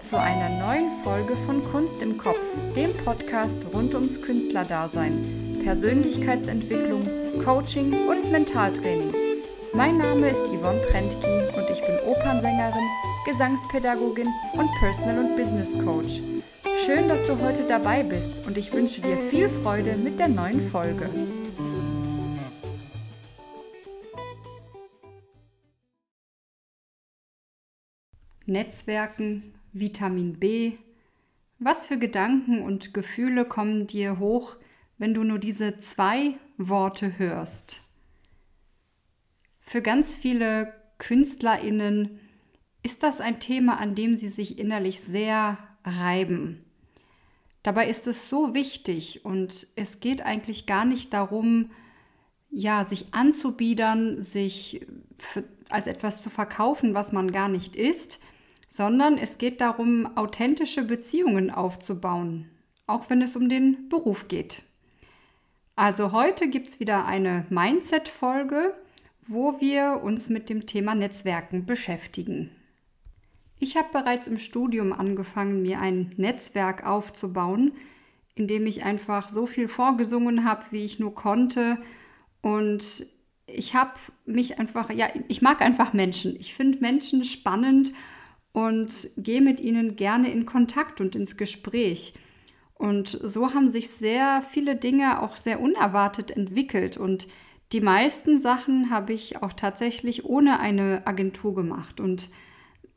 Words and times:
Zu 0.00 0.18
einer 0.18 0.48
neuen 0.48 0.90
Folge 1.04 1.36
von 1.46 1.62
Kunst 1.64 2.02
im 2.02 2.16
Kopf, 2.16 2.38
dem 2.74 2.92
Podcast 3.04 3.58
rund 3.72 3.94
ums 3.94 4.20
Künstlerdasein, 4.20 5.60
Persönlichkeitsentwicklung, 5.64 7.02
Coaching 7.44 8.08
und 8.08 8.30
Mentaltraining. 8.32 9.14
Mein 9.74 9.98
Name 9.98 10.30
ist 10.30 10.46
Yvonne 10.48 10.80
Prentki 10.90 11.56
und 11.56 11.70
ich 11.70 11.80
bin 11.80 11.98
Opernsängerin, 12.06 12.88
Gesangspädagogin 13.26 14.28
und 14.54 14.70
Personal- 14.80 15.18
und 15.18 15.36
Business 15.36 15.72
Coach. 15.72 16.20
Schön, 16.84 17.08
dass 17.08 17.24
du 17.24 17.38
heute 17.40 17.64
dabei 17.66 18.02
bist 18.02 18.46
und 18.46 18.58
ich 18.58 18.72
wünsche 18.72 19.02
dir 19.02 19.16
viel 19.30 19.48
Freude 19.48 19.96
mit 19.96 20.18
der 20.18 20.28
neuen 20.28 20.70
Folge. 20.70 21.08
Netzwerken, 28.46 29.54
Vitamin 29.72 30.38
B. 30.38 30.72
Was 31.58 31.86
für 31.86 31.98
Gedanken 31.98 32.62
und 32.62 32.92
Gefühle 32.92 33.44
kommen 33.44 33.86
dir 33.86 34.18
hoch, 34.18 34.56
wenn 34.98 35.14
du 35.14 35.24
nur 35.24 35.38
diese 35.38 35.78
zwei 35.78 36.34
Worte 36.58 37.18
hörst? 37.18 37.80
Für 39.60 39.80
ganz 39.80 40.14
viele 40.14 40.74
Künstlerinnen 40.98 42.20
ist 42.82 43.02
das 43.02 43.20
ein 43.20 43.40
Thema, 43.40 43.78
an 43.78 43.94
dem 43.94 44.16
sie 44.16 44.28
sich 44.28 44.58
innerlich 44.58 45.00
sehr 45.00 45.56
reiben. 45.84 46.64
Dabei 47.62 47.88
ist 47.88 48.06
es 48.06 48.28
so 48.28 48.54
wichtig 48.54 49.24
und 49.24 49.68
es 49.76 50.00
geht 50.00 50.22
eigentlich 50.22 50.66
gar 50.66 50.84
nicht 50.84 51.12
darum, 51.12 51.70
ja, 52.50 52.84
sich 52.84 53.14
anzubiedern, 53.14 54.20
sich 54.20 54.84
für, 55.16 55.44
als 55.70 55.86
etwas 55.86 56.20
zu 56.20 56.28
verkaufen, 56.28 56.92
was 56.92 57.12
man 57.12 57.32
gar 57.32 57.48
nicht 57.48 57.76
ist, 57.76 58.20
sondern 58.72 59.18
es 59.18 59.36
geht 59.36 59.60
darum, 59.60 60.16
authentische 60.16 60.82
Beziehungen 60.82 61.50
aufzubauen, 61.50 62.48
auch 62.86 63.10
wenn 63.10 63.20
es 63.20 63.36
um 63.36 63.50
den 63.50 63.90
Beruf 63.90 64.28
geht. 64.28 64.62
Also 65.76 66.12
heute 66.12 66.48
gibt 66.48 66.70
es 66.70 66.80
wieder 66.80 67.04
eine 67.04 67.44
Mindset-Folge, 67.50 68.72
wo 69.26 69.60
wir 69.60 70.00
uns 70.02 70.30
mit 70.30 70.48
dem 70.48 70.64
Thema 70.64 70.94
Netzwerken 70.94 71.66
beschäftigen. 71.66 72.50
Ich 73.58 73.76
habe 73.76 73.88
bereits 73.92 74.26
im 74.26 74.38
Studium 74.38 74.94
angefangen, 74.94 75.60
mir 75.60 75.78
ein 75.78 76.10
Netzwerk 76.16 76.86
aufzubauen, 76.86 77.72
in 78.36 78.46
dem 78.46 78.64
ich 78.64 78.86
einfach 78.86 79.28
so 79.28 79.44
viel 79.44 79.68
vorgesungen 79.68 80.46
habe, 80.46 80.64
wie 80.70 80.86
ich 80.86 80.98
nur 80.98 81.14
konnte. 81.14 81.76
Und 82.40 83.04
ich 83.46 83.74
habe 83.74 83.92
mich 84.24 84.58
einfach, 84.58 84.88
ja, 84.90 85.08
ich 85.28 85.42
mag 85.42 85.60
einfach 85.60 85.92
Menschen. 85.92 86.34
Ich 86.40 86.54
finde 86.54 86.78
Menschen 86.78 87.22
spannend 87.24 87.92
und 88.52 89.10
gehe 89.16 89.40
mit 89.40 89.60
ihnen 89.60 89.96
gerne 89.96 90.30
in 90.30 90.46
Kontakt 90.46 91.00
und 91.00 91.16
ins 91.16 91.36
Gespräch. 91.36 92.14
Und 92.74 93.08
so 93.22 93.54
haben 93.54 93.68
sich 93.68 93.90
sehr 93.90 94.42
viele 94.42 94.76
Dinge 94.76 95.22
auch 95.22 95.36
sehr 95.36 95.60
unerwartet 95.60 96.30
entwickelt. 96.32 96.96
Und 96.96 97.28
die 97.72 97.80
meisten 97.80 98.38
Sachen 98.38 98.90
habe 98.90 99.12
ich 99.12 99.42
auch 99.42 99.52
tatsächlich 99.52 100.24
ohne 100.24 100.60
eine 100.60 101.06
Agentur 101.06 101.54
gemacht. 101.54 102.00
Und 102.00 102.28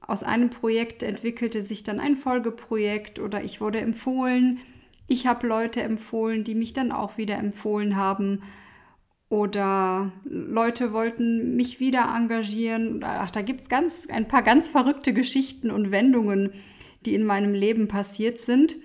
aus 0.01 0.23
einem 0.23 0.49
Projekt 0.49 1.03
entwickelte 1.03 1.61
sich 1.61 1.83
dann 1.83 1.99
ein 1.99 2.17
Folgeprojekt 2.17 3.19
oder 3.19 3.43
ich 3.43 3.61
wurde 3.61 3.79
empfohlen. 3.79 4.59
Ich 5.07 5.27
habe 5.27 5.47
Leute 5.47 5.81
empfohlen, 5.81 6.43
die 6.43 6.55
mich 6.55 6.73
dann 6.73 6.91
auch 6.91 7.17
wieder 7.17 7.37
empfohlen 7.37 7.95
haben. 7.95 8.41
Oder 9.29 10.11
Leute 10.23 10.93
wollten 10.93 11.55
mich 11.55 11.79
wieder 11.79 12.13
engagieren. 12.15 13.03
Ach, 13.03 13.31
da 13.31 13.41
gibt 13.41 13.61
es 13.61 14.09
ein 14.09 14.27
paar 14.27 14.43
ganz 14.43 14.69
verrückte 14.69 15.13
Geschichten 15.13 15.71
und 15.71 15.91
Wendungen, 15.91 16.53
die 17.05 17.15
in 17.15 17.25
meinem 17.25 17.53
Leben 17.53 17.87
passiert 17.87 18.39
sind. 18.39 18.75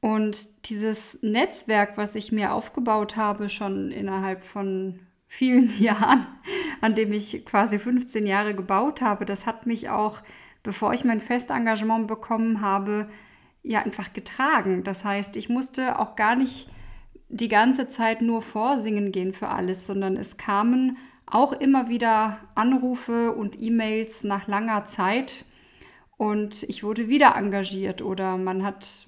Und 0.00 0.68
dieses 0.68 1.22
Netzwerk, 1.22 1.96
was 1.96 2.14
ich 2.14 2.32
mir 2.32 2.52
aufgebaut 2.52 3.16
habe, 3.16 3.48
schon 3.48 3.90
innerhalb 3.90 4.44
von 4.44 5.00
vielen 5.26 5.76
Jahren, 5.80 6.26
an 6.80 6.94
dem 6.94 7.12
ich 7.12 7.44
quasi 7.44 7.78
15 7.78 8.26
Jahre 8.26 8.54
gebaut 8.54 9.00
habe, 9.00 9.24
das 9.24 9.46
hat 9.46 9.66
mich 9.66 9.90
auch, 9.90 10.22
bevor 10.62 10.92
ich 10.92 11.04
mein 11.04 11.20
Festengagement 11.20 12.08
bekommen 12.08 12.60
habe, 12.60 13.08
ja 13.62 13.80
einfach 13.80 14.12
getragen. 14.12 14.82
Das 14.82 15.04
heißt, 15.04 15.36
ich 15.36 15.48
musste 15.48 15.98
auch 15.98 16.16
gar 16.16 16.36
nicht 16.36 16.68
die 17.28 17.48
ganze 17.48 17.88
Zeit 17.88 18.22
nur 18.22 18.42
vorsingen 18.42 19.12
gehen 19.12 19.32
für 19.32 19.48
alles, 19.48 19.86
sondern 19.86 20.16
es 20.16 20.36
kamen 20.36 20.96
auch 21.26 21.52
immer 21.52 21.88
wieder 21.88 22.38
Anrufe 22.54 23.32
und 23.32 23.60
E-Mails 23.60 24.24
nach 24.24 24.46
langer 24.46 24.86
Zeit 24.86 25.44
und 26.16 26.62
ich 26.64 26.82
wurde 26.82 27.08
wieder 27.08 27.36
engagiert 27.36 28.02
oder 28.02 28.36
man 28.38 28.64
hat 28.64 29.06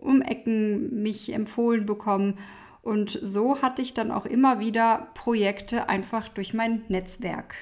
um 0.00 0.20
Ecken 0.20 1.02
mich 1.02 1.32
empfohlen 1.32 1.86
bekommen 1.86 2.38
und 2.82 3.18
so 3.22 3.62
hatte 3.62 3.82
ich 3.82 3.94
dann 3.94 4.10
auch 4.10 4.26
immer 4.26 4.58
wieder 4.58 5.08
Projekte 5.14 5.88
einfach 5.88 6.28
durch 6.28 6.54
mein 6.54 6.82
Netzwerk. 6.88 7.54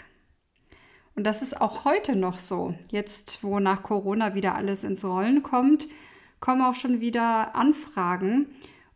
Und 1.14 1.24
das 1.24 1.42
ist 1.42 1.60
auch 1.60 1.84
heute 1.84 2.14
noch 2.14 2.38
so. 2.38 2.74
Jetzt, 2.90 3.42
wo 3.42 3.58
nach 3.58 3.82
Corona 3.82 4.36
wieder 4.36 4.54
alles 4.54 4.84
ins 4.84 5.04
Rollen 5.04 5.42
kommt, 5.42 5.88
kommen 6.38 6.62
auch 6.62 6.76
schon 6.76 7.00
wieder 7.00 7.56
Anfragen 7.56 8.46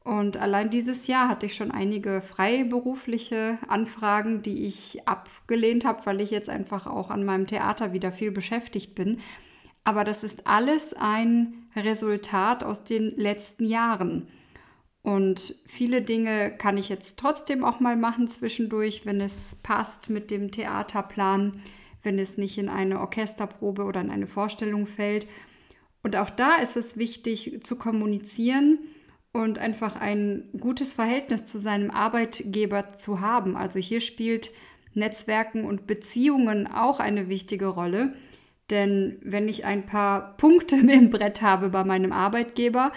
und 0.05 0.37
allein 0.37 0.69
dieses 0.69 1.07
Jahr 1.07 1.29
hatte 1.29 1.47
ich 1.47 1.55
schon 1.55 1.71
einige 1.71 2.23
freiberufliche 2.23 3.59
Anfragen, 3.69 4.43
die 4.43 4.65
ich 4.65 5.07
abgelehnt 5.07 5.85
habe, 5.85 6.05
weil 6.07 6.21
ich 6.21 6.31
jetzt 6.31 6.49
einfach 6.49 6.87
auch 6.87 7.11
an 7.11 7.25
meinem 7.25 7.47
Theater 7.47 7.93
wieder 7.93 8.11
viel 8.11 8.33
beschäftigt 8.33 8.97
bin. 8.97 9.21
Aber 9.85 10.03
das 10.03 10.25
ist 10.25 10.47
alles 10.47 10.93
ein 10.93 11.67
Resultat 11.77 12.65
aus 12.65 12.83
den 12.83 13.11
letzten 13.11 13.65
Jahren. 13.65 14.29
Und 15.03 15.57
viele 15.67 16.03
Dinge 16.03 16.53
kann 16.57 16.79
ich 16.79 16.89
jetzt 16.89 17.19
trotzdem 17.19 17.65
auch 17.65 17.79
mal 17.79 17.97
machen 17.97 18.27
zwischendurch, 18.27 19.07
wenn 19.07 19.21
es 19.21 19.57
passt 19.57 20.11
mit 20.11 20.31
dem 20.33 20.51
Theaterplan, 20.51 21.63
wenn 22.03 22.19
es 22.19 22.39
nicht 22.39 22.59
in 22.59 22.69
eine 22.69 23.01
Orchesterprobe 23.01 23.85
oder 23.85 24.01
in 24.01 24.11
eine 24.11 24.27
Vorstellung 24.27 24.87
fällt. 24.87 25.29
Und 26.03 26.17
auch 26.17 26.31
da 26.31 26.57
ist 26.57 26.77
es 26.77 26.97
wichtig 26.97 27.61
zu 27.63 27.77
kommunizieren 27.77 28.79
und 29.33 29.59
einfach 29.59 29.97
ein 29.97 30.51
gutes 30.61 30.95
Verhältnis 30.95 31.47
zu 31.47 31.59
seinem 31.59 31.91
Arbeitgeber 31.91 32.93
zu 32.93 33.21
haben. 33.21 33.57
Also 33.57 33.79
hier 33.79 34.01
spielt 34.01 34.51
Netzwerken 34.95 35.65
und 35.65 35.87
Beziehungen 35.87 36.67
auch 36.67 37.01
eine 37.01 37.29
wichtige 37.29 37.67
Rolle. 37.67 38.15
Denn 38.71 39.19
wenn 39.23 39.49
ich 39.49 39.65
ein 39.65 39.87
paar 39.87 40.37
Punkte 40.37 40.77
im 40.91 41.11
Brett 41.11 41.41
habe 41.41 41.71
bei 41.71 41.85
meinem 41.85 42.13
Arbeitgeber, 42.13 42.93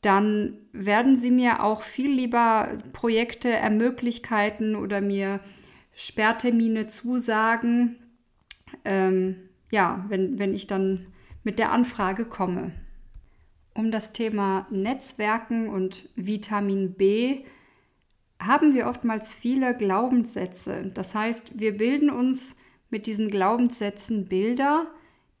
dann 0.00 0.58
werden 0.72 1.16
sie 1.16 1.30
mir 1.30 1.62
auch 1.62 1.82
viel 1.82 2.12
lieber 2.12 2.72
Projekte 2.92 3.48
ermöglichkeiten 3.48 4.76
oder 4.76 5.00
mir 5.00 5.40
Sperrtermine 5.94 6.86
zusagen, 6.86 7.96
ähm, 8.84 9.48
ja, 9.72 10.04
wenn, 10.08 10.38
wenn 10.38 10.54
ich 10.54 10.68
dann 10.68 11.06
mit 11.42 11.58
der 11.58 11.72
Anfrage 11.72 12.26
komme 12.26 12.72
um 13.78 13.92
das 13.92 14.12
Thema 14.12 14.66
Netzwerken 14.70 15.68
und 15.68 16.08
Vitamin 16.16 16.94
B 16.94 17.44
haben 18.40 18.74
wir 18.74 18.88
oftmals 18.88 19.32
viele 19.32 19.76
Glaubenssätze. 19.76 20.90
Das 20.94 21.14
heißt, 21.14 21.60
wir 21.60 21.76
bilden 21.76 22.10
uns 22.10 22.56
mit 22.90 23.06
diesen 23.06 23.28
Glaubenssätzen 23.28 24.26
Bilder, 24.26 24.88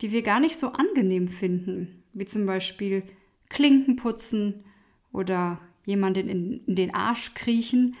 die 0.00 0.12
wir 0.12 0.22
gar 0.22 0.38
nicht 0.38 0.56
so 0.56 0.68
angenehm 0.68 1.26
finden, 1.26 2.04
wie 2.12 2.26
zum 2.26 2.46
Beispiel 2.46 3.02
Klinken 3.48 3.96
putzen 3.96 4.64
oder 5.12 5.58
jemanden 5.84 6.28
in, 6.28 6.64
in 6.64 6.76
den 6.76 6.94
Arsch 6.94 7.34
kriechen 7.34 7.96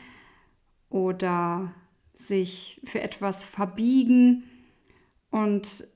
oder 0.88 1.74
sich 2.12 2.80
für 2.84 3.00
etwas 3.00 3.44
verbiegen. 3.44 4.44
Und 5.32 5.88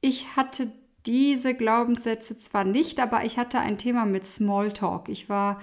ich 0.00 0.34
hatte 0.34 0.72
diese 1.10 1.54
Glaubenssätze 1.54 2.38
zwar 2.38 2.62
nicht, 2.62 3.00
aber 3.00 3.24
ich 3.24 3.36
hatte 3.36 3.58
ein 3.58 3.78
Thema 3.78 4.06
mit 4.06 4.24
Smalltalk. 4.24 5.08
Ich 5.08 5.28
war 5.28 5.60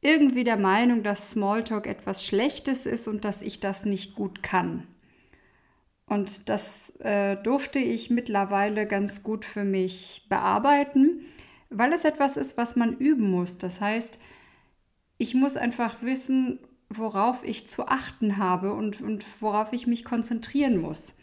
irgendwie 0.00 0.42
der 0.42 0.56
Meinung, 0.56 1.04
dass 1.04 1.30
Smalltalk 1.30 1.86
etwas 1.86 2.26
Schlechtes 2.26 2.86
ist 2.86 3.06
und 3.06 3.24
dass 3.24 3.40
ich 3.40 3.60
das 3.60 3.84
nicht 3.84 4.16
gut 4.16 4.42
kann. 4.42 4.88
Und 6.06 6.48
das 6.48 6.96
äh, 6.96 7.36
durfte 7.36 7.78
ich 7.78 8.10
mittlerweile 8.10 8.84
ganz 8.84 9.22
gut 9.22 9.44
für 9.44 9.62
mich 9.62 10.26
bearbeiten, 10.28 11.20
weil 11.68 11.92
es 11.92 12.04
etwas 12.04 12.36
ist, 12.36 12.56
was 12.56 12.74
man 12.74 12.96
üben 12.96 13.30
muss. 13.30 13.58
Das 13.58 13.80
heißt, 13.80 14.18
ich 15.18 15.36
muss 15.36 15.56
einfach 15.56 16.02
wissen, 16.02 16.58
worauf 16.88 17.44
ich 17.44 17.68
zu 17.68 17.86
achten 17.86 18.38
habe 18.38 18.72
und, 18.72 19.00
und 19.00 19.24
worauf 19.40 19.72
ich 19.72 19.86
mich 19.86 20.04
konzentrieren 20.04 20.78
muss. 20.78 21.14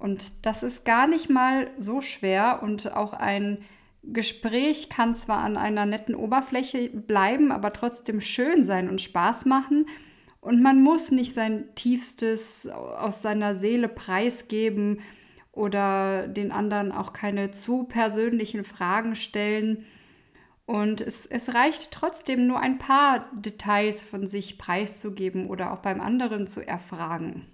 Und 0.00 0.46
das 0.46 0.62
ist 0.62 0.84
gar 0.84 1.06
nicht 1.06 1.28
mal 1.28 1.70
so 1.76 2.00
schwer 2.00 2.62
und 2.62 2.92
auch 2.92 3.12
ein 3.12 3.58
Gespräch 4.02 4.88
kann 4.88 5.14
zwar 5.14 5.40
an 5.40 5.58
einer 5.58 5.84
netten 5.84 6.14
Oberfläche 6.14 6.88
bleiben, 6.88 7.52
aber 7.52 7.74
trotzdem 7.74 8.22
schön 8.22 8.62
sein 8.62 8.88
und 8.88 9.02
Spaß 9.02 9.44
machen. 9.44 9.86
Und 10.40 10.62
man 10.62 10.82
muss 10.82 11.10
nicht 11.10 11.34
sein 11.34 11.66
Tiefstes 11.74 12.66
aus 12.66 13.20
seiner 13.20 13.54
Seele 13.54 13.88
preisgeben 13.88 15.02
oder 15.52 16.28
den 16.28 16.50
anderen 16.50 16.92
auch 16.92 17.12
keine 17.12 17.50
zu 17.50 17.84
persönlichen 17.84 18.64
Fragen 18.64 19.14
stellen. 19.14 19.84
Und 20.64 21.02
es, 21.02 21.26
es 21.26 21.54
reicht 21.54 21.90
trotzdem 21.90 22.46
nur 22.46 22.58
ein 22.58 22.78
paar 22.78 23.28
Details 23.34 24.02
von 24.02 24.26
sich 24.26 24.56
preiszugeben 24.56 25.48
oder 25.50 25.72
auch 25.72 25.80
beim 25.80 26.00
anderen 26.00 26.46
zu 26.46 26.66
erfragen. 26.66 27.46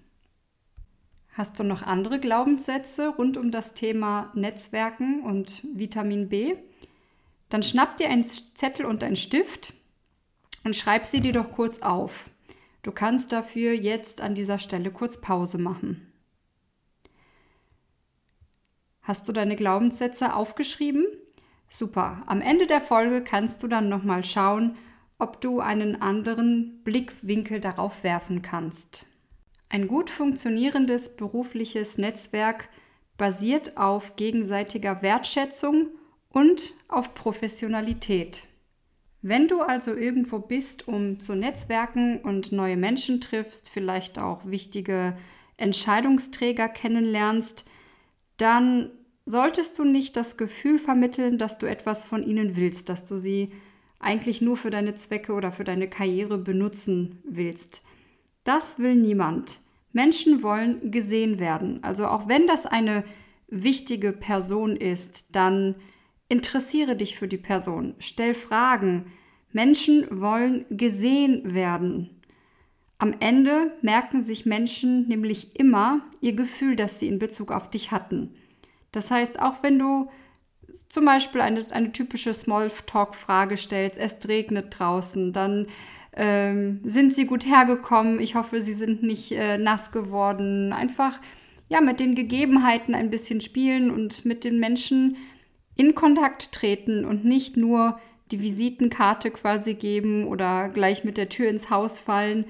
Hast 1.36 1.58
du 1.58 1.64
noch 1.64 1.82
andere 1.82 2.18
Glaubenssätze 2.18 3.08
rund 3.08 3.36
um 3.36 3.50
das 3.50 3.74
Thema 3.74 4.30
Netzwerken 4.32 5.20
und 5.20 5.62
Vitamin 5.74 6.30
B? 6.30 6.56
Dann 7.50 7.62
schnapp 7.62 7.98
dir 7.98 8.08
einen 8.08 8.24
Zettel 8.24 8.86
und 8.86 9.04
einen 9.04 9.16
Stift 9.16 9.74
und 10.64 10.74
schreib 10.74 11.04
sie 11.04 11.20
dir 11.20 11.34
doch 11.34 11.52
kurz 11.52 11.80
auf. 11.80 12.30
Du 12.82 12.90
kannst 12.90 13.32
dafür 13.32 13.74
jetzt 13.74 14.22
an 14.22 14.34
dieser 14.34 14.58
Stelle 14.58 14.90
kurz 14.90 15.20
Pause 15.20 15.58
machen. 15.58 16.10
Hast 19.02 19.28
du 19.28 19.32
deine 19.34 19.56
Glaubenssätze 19.56 20.34
aufgeschrieben? 20.34 21.06
Super. 21.68 22.22
Am 22.24 22.40
Ende 22.40 22.66
der 22.66 22.80
Folge 22.80 23.22
kannst 23.22 23.62
du 23.62 23.68
dann 23.68 23.90
nochmal 23.90 24.24
schauen, 24.24 24.78
ob 25.18 25.42
du 25.42 25.60
einen 25.60 26.00
anderen 26.00 26.80
Blickwinkel 26.82 27.60
darauf 27.60 28.04
werfen 28.04 28.40
kannst. 28.40 29.04
Ein 29.68 29.88
gut 29.88 30.10
funktionierendes 30.10 31.16
berufliches 31.16 31.98
Netzwerk 31.98 32.68
basiert 33.16 33.76
auf 33.76 34.16
gegenseitiger 34.16 35.02
Wertschätzung 35.02 35.88
und 36.28 36.72
auf 36.88 37.14
Professionalität. 37.14 38.46
Wenn 39.22 39.48
du 39.48 39.60
also 39.60 39.94
irgendwo 39.94 40.38
bist, 40.38 40.86
um 40.86 41.18
zu 41.18 41.34
netzwerken 41.34 42.20
und 42.20 42.52
neue 42.52 42.76
Menschen 42.76 43.20
triffst, 43.20 43.70
vielleicht 43.70 44.18
auch 44.18 44.44
wichtige 44.44 45.16
Entscheidungsträger 45.56 46.68
kennenlernst, 46.68 47.64
dann 48.36 48.90
solltest 49.24 49.78
du 49.78 49.84
nicht 49.84 50.16
das 50.16 50.36
Gefühl 50.36 50.78
vermitteln, 50.78 51.38
dass 51.38 51.58
du 51.58 51.66
etwas 51.66 52.04
von 52.04 52.22
ihnen 52.22 52.54
willst, 52.54 52.88
dass 52.88 53.06
du 53.06 53.18
sie 53.18 53.52
eigentlich 53.98 54.40
nur 54.40 54.56
für 54.56 54.70
deine 54.70 54.94
Zwecke 54.94 55.32
oder 55.32 55.50
für 55.50 55.64
deine 55.64 55.88
Karriere 55.88 56.38
benutzen 56.38 57.18
willst. 57.24 57.82
Das 58.46 58.78
will 58.78 58.94
niemand. 58.94 59.58
Menschen 59.92 60.44
wollen 60.44 60.92
gesehen 60.92 61.40
werden. 61.40 61.82
Also 61.82 62.06
auch 62.06 62.28
wenn 62.28 62.46
das 62.46 62.64
eine 62.64 63.02
wichtige 63.48 64.12
Person 64.12 64.76
ist, 64.76 65.34
dann 65.34 65.74
interessiere 66.28 66.94
dich 66.94 67.18
für 67.18 67.26
die 67.26 67.38
Person, 67.38 67.94
stell 67.98 68.34
Fragen. 68.34 69.12
Menschen 69.50 70.06
wollen 70.10 70.64
gesehen 70.70 71.54
werden. 71.54 72.22
Am 72.98 73.16
Ende 73.18 73.72
merken 73.82 74.22
sich 74.22 74.46
Menschen 74.46 75.08
nämlich 75.08 75.58
immer 75.58 76.02
ihr 76.20 76.34
Gefühl, 76.34 76.76
das 76.76 77.00
sie 77.00 77.08
in 77.08 77.18
Bezug 77.18 77.50
auf 77.50 77.68
dich 77.68 77.90
hatten. 77.90 78.36
Das 78.92 79.10
heißt, 79.10 79.40
auch 79.42 79.64
wenn 79.64 79.78
du 79.78 80.08
zum 80.88 81.04
Beispiel 81.04 81.40
eine, 81.40 81.64
eine 81.72 81.90
typische 81.90 82.32
Smalltalk-Frage 82.32 83.56
stellst, 83.56 83.98
es 83.98 84.16
regnet 84.28 84.78
draußen, 84.78 85.32
dann 85.32 85.66
ähm, 86.16 86.80
sind 86.84 87.14
sie 87.14 87.26
gut 87.26 87.46
hergekommen, 87.46 88.20
ich 88.20 88.34
hoffe, 88.34 88.60
sie 88.60 88.74
sind 88.74 89.02
nicht 89.02 89.32
äh, 89.32 89.58
nass 89.58 89.92
geworden. 89.92 90.72
Einfach 90.72 91.20
ja, 91.68 91.80
mit 91.80 92.00
den 92.00 92.14
Gegebenheiten 92.14 92.94
ein 92.94 93.10
bisschen 93.10 93.40
spielen 93.40 93.90
und 93.90 94.24
mit 94.24 94.44
den 94.44 94.58
Menschen 94.58 95.16
in 95.76 95.94
Kontakt 95.94 96.52
treten 96.52 97.04
und 97.04 97.24
nicht 97.24 97.56
nur 97.56 98.00
die 98.30 98.40
Visitenkarte 98.40 99.30
quasi 99.30 99.74
geben 99.74 100.26
oder 100.26 100.68
gleich 100.68 101.04
mit 101.04 101.16
der 101.16 101.28
Tür 101.28 101.48
ins 101.48 101.70
Haus 101.70 101.98
fallen 101.98 102.46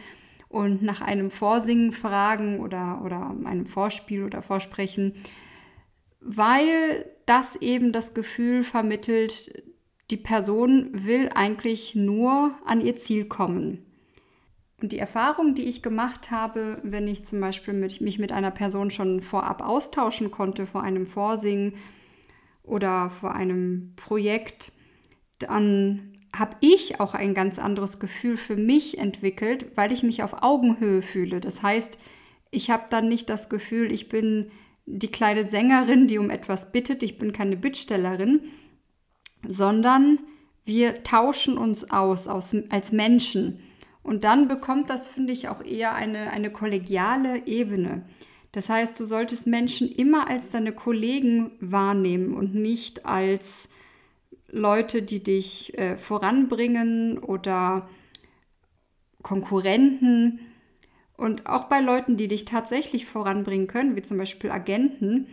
und 0.49 0.83
nach 0.83 1.01
einem 1.01 1.31
Vorsingen 1.31 1.93
fragen 1.93 2.61
oder, 2.61 3.03
oder 3.05 3.35
einem 3.45 3.67
Vorspiel 3.67 4.23
oder 4.23 4.43
Vorsprechen, 4.43 5.15
weil 6.21 7.07
das 7.27 7.57
eben 7.57 7.93
das 7.93 8.15
Gefühl 8.15 8.63
vermittelt, 8.63 9.65
die 10.11 10.17
Person 10.17 10.91
will 10.93 11.31
eigentlich 11.35 11.95
nur 11.95 12.53
an 12.65 12.81
ihr 12.81 12.97
Ziel 12.97 13.25
kommen. 13.25 13.85
Und 14.81 14.93
die 14.93 14.99
Erfahrung, 14.99 15.55
die 15.55 15.65
ich 15.65 15.83
gemacht 15.83 16.31
habe, 16.31 16.79
wenn 16.83 17.09
ich 17.09 17.25
zum 17.25 17.41
Beispiel 17.41 17.75
mit, 17.75 18.01
mich 18.01 18.19
mit 18.19 18.31
einer 18.31 18.51
Person 18.51 18.91
schon 18.91 19.23
vorab 19.23 19.63
austauschen 19.63 20.31
konnte, 20.31 20.67
vor 20.67 20.83
einem 20.83 21.07
Vorsingen 21.07 21.75
oder 22.63 23.09
vor 23.09 23.35
einem 23.35 23.95
Projekt, 23.97 24.73
dann 25.39 26.13
habe 26.35 26.57
ich 26.61 27.01
auch 27.01 27.15
ein 27.15 27.33
ganz 27.33 27.59
anderes 27.59 27.99
Gefühl 27.99 28.37
für 28.37 28.57
mich 28.57 28.99
entwickelt, 28.99 29.67
weil 29.77 29.93
ich 29.93 30.03
mich 30.03 30.23
auf 30.23 30.43
Augenhöhe 30.43 31.01
fühle. 31.01 31.41
Das 31.41 31.63
heißt, 31.63 31.99
ich 32.51 32.71
habe 32.71 32.85
dann 32.91 33.09
nicht 33.09 33.31
das 33.31 33.49
Gefühl, 33.49 33.91
ich 33.91 34.11
bin 34.11 34.51
die 34.85 35.11
kleine 35.11 35.45
Sängerin, 35.45 36.07
die 36.07 36.19
um 36.19 36.31
etwas 36.31 36.71
bittet, 36.71 37.03
ich 37.03 37.17
bin 37.17 37.33
keine 37.33 37.57
Bittstellerin, 37.57 38.43
sondern 39.47 40.19
wir 40.65 41.03
tauschen 41.05 41.59
uns 41.59 41.91
aus, 41.91 42.27
aus 42.27 42.55
als 42.71 42.93
Menschen. 42.93 43.61
Und 44.03 44.25
dann 44.25 44.49
bekommt 44.49 44.91
das, 44.91 45.09
finde 45.09 45.33
ich, 45.33 45.49
auch 45.49 45.63
eher 45.65 45.95
eine, 45.95 46.31
eine 46.31 46.51
kollegiale 46.51 47.47
Ebene. 47.47 48.03
Das 48.53 48.69
heißt, 48.69 48.99
du 48.99 49.05
solltest 49.05 49.47
Menschen 49.47 49.91
immer 49.91 50.29
als 50.29 50.49
deine 50.49 50.73
Kollegen 50.73 51.53
wahrnehmen 51.61 52.35
und 52.35 52.55
nicht 52.55 53.05
als 53.05 53.69
Leute, 54.49 55.03
die 55.03 55.23
dich 55.23 55.77
äh, 55.79 55.97
voranbringen 55.97 57.19
oder 57.19 57.89
Konkurrenten. 59.23 60.41
Und 61.17 61.47
auch 61.47 61.65
bei 61.65 61.81
Leuten, 61.81 62.17
die 62.17 62.29
dich 62.29 62.45
tatsächlich 62.45 63.07
voranbringen 63.07 63.67
können, 63.67 63.97
wie 63.97 64.03
zum 64.03 64.19
Beispiel 64.19 64.51
Agenten, 64.51 65.27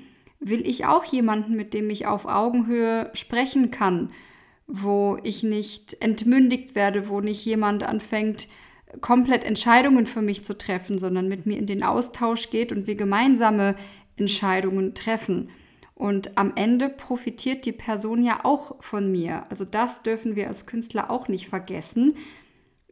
will 0.44 0.68
ich 0.68 0.86
auch 0.86 1.06
jemanden, 1.06 1.56
mit 1.56 1.74
dem 1.74 1.90
ich 1.90 2.06
auf 2.06 2.26
Augenhöhe 2.26 3.10
sprechen 3.14 3.72
kann, 3.72 4.12
wo 4.68 5.18
ich 5.24 5.44
nicht 5.44 6.02
entmündigt 6.02 6.76
werde, 6.76 7.10
wo 7.10 7.22
nicht 7.22 7.46
jemand 7.46 7.84
anfängt, 7.84 8.48
komplett 9.02 9.44
Entscheidungen 9.44 10.06
für 10.06 10.22
mich 10.22 10.44
zu 10.44 10.58
treffen, 10.58 11.00
sondern 11.00 11.28
mit 11.28 11.46
mir 11.46 11.58
in 11.58 11.66
den 11.66 11.84
Austausch 11.84 12.50
geht 12.50 12.72
und 12.72 12.88
wir 12.88 12.96
gemeinsame 12.96 13.76
Entscheidungen 14.16 14.94
treffen. 14.94 15.50
Und 15.96 16.38
am 16.38 16.54
Ende 16.56 16.90
profitiert 16.90 17.66
die 17.66 17.72
Person 17.72 18.24
ja 18.24 18.42
auch 18.44 18.82
von 18.84 19.12
mir. 19.12 19.46
Also 19.50 19.66
das 19.66 20.04
dürfen 20.04 20.36
wir 20.36 20.48
als 20.48 20.66
Künstler 20.66 21.10
auch 21.10 21.28
nicht 21.28 21.48
vergessen. 21.48 22.18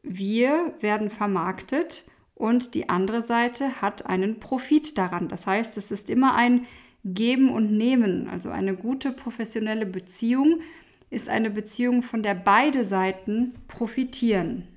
Wir 0.03 0.73
werden 0.79 1.09
vermarktet 1.09 2.05
und 2.35 2.73
die 2.73 2.89
andere 2.89 3.21
Seite 3.21 3.81
hat 3.81 4.05
einen 4.05 4.39
Profit 4.39 4.97
daran. 4.97 5.27
Das 5.27 5.45
heißt, 5.45 5.77
es 5.77 5.91
ist 5.91 6.09
immer 6.09 6.35
ein 6.35 6.65
Geben 7.03 7.49
und 7.49 7.71
Nehmen. 7.75 8.27
Also 8.27 8.49
eine 8.49 8.75
gute 8.75 9.11
professionelle 9.11 9.85
Beziehung 9.85 10.61
ist 11.09 11.29
eine 11.29 11.49
Beziehung, 11.49 12.01
von 12.03 12.23
der 12.23 12.35
beide 12.35 12.85
Seiten 12.85 13.53
profitieren. 13.67 14.67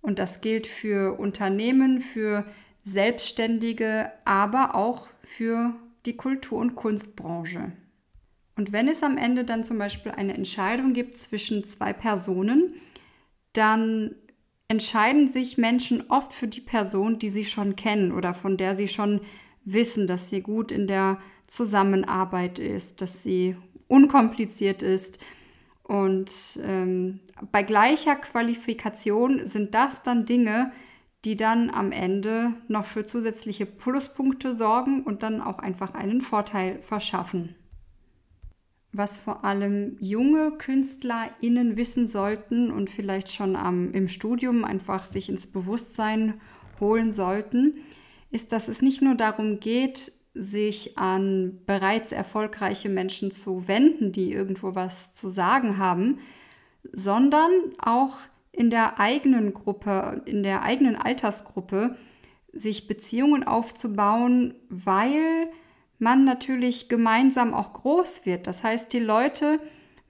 Und 0.00 0.18
das 0.18 0.40
gilt 0.40 0.66
für 0.66 1.18
Unternehmen, 1.18 2.00
für 2.00 2.44
Selbstständige, 2.82 4.10
aber 4.24 4.74
auch 4.74 5.08
für 5.22 5.74
die 6.04 6.16
Kultur- 6.16 6.58
und 6.58 6.74
Kunstbranche. 6.74 7.72
Und 8.56 8.72
wenn 8.72 8.88
es 8.88 9.02
am 9.02 9.16
Ende 9.16 9.44
dann 9.44 9.62
zum 9.62 9.78
Beispiel 9.78 10.12
eine 10.12 10.34
Entscheidung 10.34 10.92
gibt 10.92 11.16
zwischen 11.16 11.62
zwei 11.64 11.92
Personen, 11.92 12.74
dann 13.52 14.16
entscheiden 14.68 15.28
sich 15.28 15.58
Menschen 15.58 16.10
oft 16.10 16.32
für 16.32 16.48
die 16.48 16.60
Person, 16.60 17.18
die 17.18 17.28
sie 17.28 17.44
schon 17.44 17.76
kennen 17.76 18.10
oder 18.10 18.34
von 18.34 18.56
der 18.56 18.74
sie 18.74 18.88
schon 18.88 19.20
wissen, 19.64 20.06
dass 20.06 20.28
sie 20.30 20.40
gut 20.40 20.72
in 20.72 20.86
der 20.86 21.18
Zusammenarbeit 21.52 22.58
ist, 22.58 23.02
dass 23.02 23.22
sie 23.22 23.56
unkompliziert 23.86 24.82
ist. 24.82 25.18
Und 25.82 26.58
ähm, 26.62 27.20
bei 27.50 27.62
gleicher 27.62 28.16
Qualifikation 28.16 29.44
sind 29.44 29.74
das 29.74 30.02
dann 30.02 30.24
Dinge, 30.24 30.72
die 31.26 31.36
dann 31.36 31.68
am 31.68 31.92
Ende 31.92 32.54
noch 32.68 32.86
für 32.86 33.04
zusätzliche 33.04 33.66
Pluspunkte 33.66 34.56
sorgen 34.56 35.02
und 35.02 35.22
dann 35.22 35.42
auch 35.42 35.58
einfach 35.58 35.92
einen 35.92 36.22
Vorteil 36.22 36.80
verschaffen. 36.80 37.54
Was 38.92 39.18
vor 39.18 39.44
allem 39.44 39.98
junge 40.00 40.52
KünstlerInnen 40.52 41.76
wissen 41.76 42.06
sollten 42.06 42.70
und 42.70 42.88
vielleicht 42.88 43.30
schon 43.30 43.56
am, 43.56 43.92
im 43.92 44.08
Studium 44.08 44.64
einfach 44.64 45.04
sich 45.04 45.28
ins 45.28 45.46
Bewusstsein 45.46 46.40
holen 46.80 47.12
sollten, 47.12 47.76
ist, 48.30 48.52
dass 48.52 48.68
es 48.68 48.80
nicht 48.80 49.02
nur 49.02 49.16
darum 49.16 49.60
geht, 49.60 50.12
sich 50.34 50.96
an 50.98 51.60
bereits 51.66 52.12
erfolgreiche 52.12 52.88
Menschen 52.88 53.30
zu 53.30 53.68
wenden, 53.68 54.12
die 54.12 54.32
irgendwo 54.32 54.74
was 54.74 55.14
zu 55.14 55.28
sagen 55.28 55.78
haben, 55.78 56.20
sondern 56.92 57.50
auch 57.78 58.16
in 58.50 58.70
der 58.70 58.98
eigenen 59.00 59.54
Gruppe, 59.54 60.22
in 60.26 60.42
der 60.42 60.62
eigenen 60.62 60.96
Altersgruppe, 60.96 61.96
sich 62.52 62.86
Beziehungen 62.86 63.44
aufzubauen, 63.44 64.54
weil 64.68 65.48
man 65.98 66.24
natürlich 66.24 66.88
gemeinsam 66.88 67.54
auch 67.54 67.72
groß 67.72 68.26
wird. 68.26 68.46
Das 68.46 68.62
heißt, 68.62 68.92
die 68.92 68.98
Leute, 68.98 69.58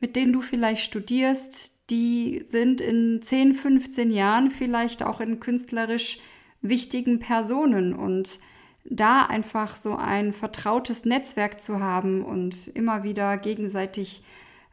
mit 0.00 0.16
denen 0.16 0.32
du 0.32 0.40
vielleicht 0.40 0.82
studierst, 0.82 1.90
die 1.90 2.42
sind 2.44 2.80
in 2.80 3.20
10, 3.22 3.54
15 3.54 4.10
Jahren 4.10 4.50
vielleicht 4.50 5.02
auch 5.02 5.20
in 5.20 5.38
künstlerisch 5.38 6.18
wichtigen 6.62 7.18
Personen 7.18 7.92
und 7.94 8.40
da 8.84 9.26
einfach 9.26 9.76
so 9.76 9.96
ein 9.96 10.32
vertrautes 10.32 11.04
Netzwerk 11.04 11.60
zu 11.60 11.80
haben 11.80 12.24
und 12.24 12.68
immer 12.68 13.02
wieder 13.04 13.36
gegenseitig 13.36 14.22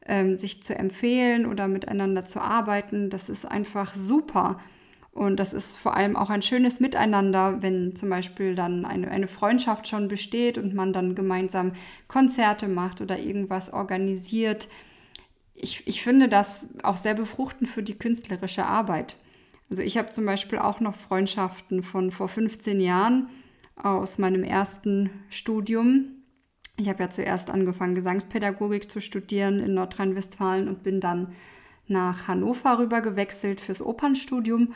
ähm, 0.05 0.35
sich 0.35 0.63
zu 0.63 0.75
empfehlen 0.75 1.45
oder 1.45 1.67
miteinander 1.67 2.25
zu 2.25 2.41
arbeiten, 2.41 3.09
das 3.09 3.29
ist 3.29 3.45
einfach 3.45 3.93
super. 3.93 4.59
Und 5.11 5.37
das 5.37 5.53
ist 5.53 5.75
vor 5.75 5.95
allem 5.95 6.15
auch 6.15 6.29
ein 6.29 6.41
schönes 6.41 6.79
Miteinander, 6.79 7.61
wenn 7.61 7.95
zum 7.95 8.09
Beispiel 8.09 8.55
dann 8.55 8.85
eine, 8.85 9.09
eine 9.09 9.27
Freundschaft 9.27 9.87
schon 9.87 10.07
besteht 10.07 10.57
und 10.57 10.73
man 10.73 10.93
dann 10.93 11.15
gemeinsam 11.15 11.73
Konzerte 12.07 12.67
macht 12.67 13.01
oder 13.01 13.19
irgendwas 13.19 13.73
organisiert. 13.73 14.69
Ich, 15.55 15.85
ich 15.87 16.03
finde 16.03 16.29
das 16.29 16.69
auch 16.83 16.95
sehr 16.95 17.15
befruchtend 17.15 17.69
für 17.69 17.83
die 17.83 17.97
künstlerische 17.97 18.65
Arbeit. 18.65 19.17
Also 19.69 19.81
ich 19.81 19.97
habe 19.97 20.09
zum 20.09 20.25
Beispiel 20.25 20.57
auch 20.57 20.79
noch 20.79 20.95
Freundschaften 20.95 21.83
von 21.83 22.11
vor 22.11 22.27
15 22.27 22.79
Jahren 22.79 23.29
aus 23.83 24.17
meinem 24.17 24.43
ersten 24.43 25.09
Studium. 25.29 26.23
Ich 26.77 26.87
habe 26.89 27.03
ja 27.03 27.09
zuerst 27.09 27.49
angefangen, 27.49 27.95
Gesangspädagogik 27.95 28.89
zu 28.89 29.01
studieren 29.01 29.59
in 29.59 29.73
Nordrhein-Westfalen 29.73 30.67
und 30.67 30.83
bin 30.83 30.99
dann 30.99 31.33
nach 31.87 32.27
Hannover 32.27 32.79
rüber 32.79 33.01
gewechselt 33.01 33.59
fürs 33.59 33.81
Opernstudium. 33.81 34.73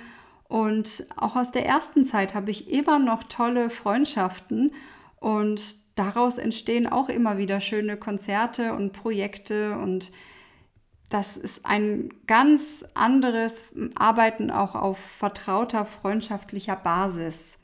Und 0.49 1.05
auch 1.15 1.35
aus 1.35 1.51
der 1.51 1.65
ersten 1.65 2.03
Zeit 2.03 2.33
habe 2.33 2.51
ich 2.51 2.71
immer 2.71 2.99
noch 2.99 3.23
tolle 3.23 3.69
Freundschaften 3.69 4.73
und 5.19 5.77
daraus 5.95 6.37
entstehen 6.37 6.87
auch 6.87 7.09
immer 7.09 7.37
wieder 7.37 7.59
schöne 7.59 7.97
Konzerte 7.97 8.73
und 8.73 8.93
Projekte 8.93 9.77
und 9.77 10.11
das 11.09 11.37
ist 11.37 11.65
ein 11.65 12.09
ganz 12.25 12.83
anderes 12.95 13.65
Arbeiten 13.93 14.49
auch 14.49 14.73
auf 14.73 14.97
vertrauter, 14.97 15.85
freundschaftlicher 15.85 16.75
Basis. 16.75 17.59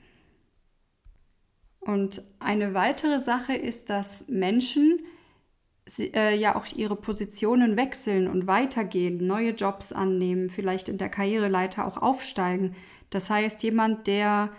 Und 1.80 2.22
eine 2.40 2.74
weitere 2.74 3.20
Sache 3.20 3.54
ist, 3.54 3.90
dass 3.90 4.28
Menschen 4.28 5.00
äh, 5.98 6.38
ja 6.38 6.56
auch 6.56 6.66
ihre 6.76 6.96
Positionen 6.96 7.78
wechseln 7.78 8.28
und 8.28 8.48
weitergehen, 8.48 9.26
neue 9.26 9.52
Jobs 9.52 9.92
annehmen, 9.92 10.50
vielleicht 10.50 10.90
in 10.90 10.98
der 10.98 11.10
Karriereleiter 11.10 11.86
auch 11.86 11.98
aufsteigen. 11.98 12.76
Das 13.10 13.30
heißt, 13.30 13.64
jemand, 13.64 14.08
der 14.08 14.52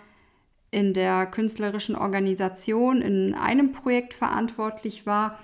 in 0.71 0.93
der 0.93 1.25
künstlerischen 1.25 1.95
Organisation 1.95 3.01
in 3.01 3.33
einem 3.33 3.71
Projekt 3.71 4.13
verantwortlich 4.13 5.05
war, 5.05 5.39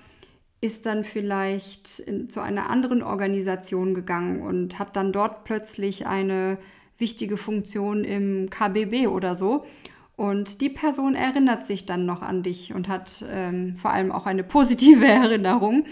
ist 0.62 0.86
dann 0.86 1.04
vielleicht 1.04 2.00
in, 2.00 2.30
zu 2.30 2.42
einer 2.42 2.70
anderen 2.70 3.04
Organisation 3.04 3.94
gegangen 3.94 4.42
und 4.42 4.80
hat 4.80 4.96
dann 4.96 5.12
dort 5.12 5.44
plötzlich 5.44 6.08
eine 6.08 6.58
wichtige 6.98 7.38
Funktion 7.38 8.04
im 8.04 8.50
KBB 8.50 9.08
oder 9.08 9.36
so. 9.36 9.66
Und 10.18 10.62
die 10.62 10.70
Person 10.70 11.14
erinnert 11.14 11.64
sich 11.64 11.86
dann 11.86 12.08
noch 12.08 12.24
an 12.24 12.42
dich 12.42 12.74
und 12.74 12.90
hat 12.90 13.24
ähm, 13.30 13.76
vor 13.76 13.92
allem 13.92 14.12
auch 14.12 14.26
eine 14.26 14.44
positive 14.44 15.06
Erinnerung, 15.08 15.86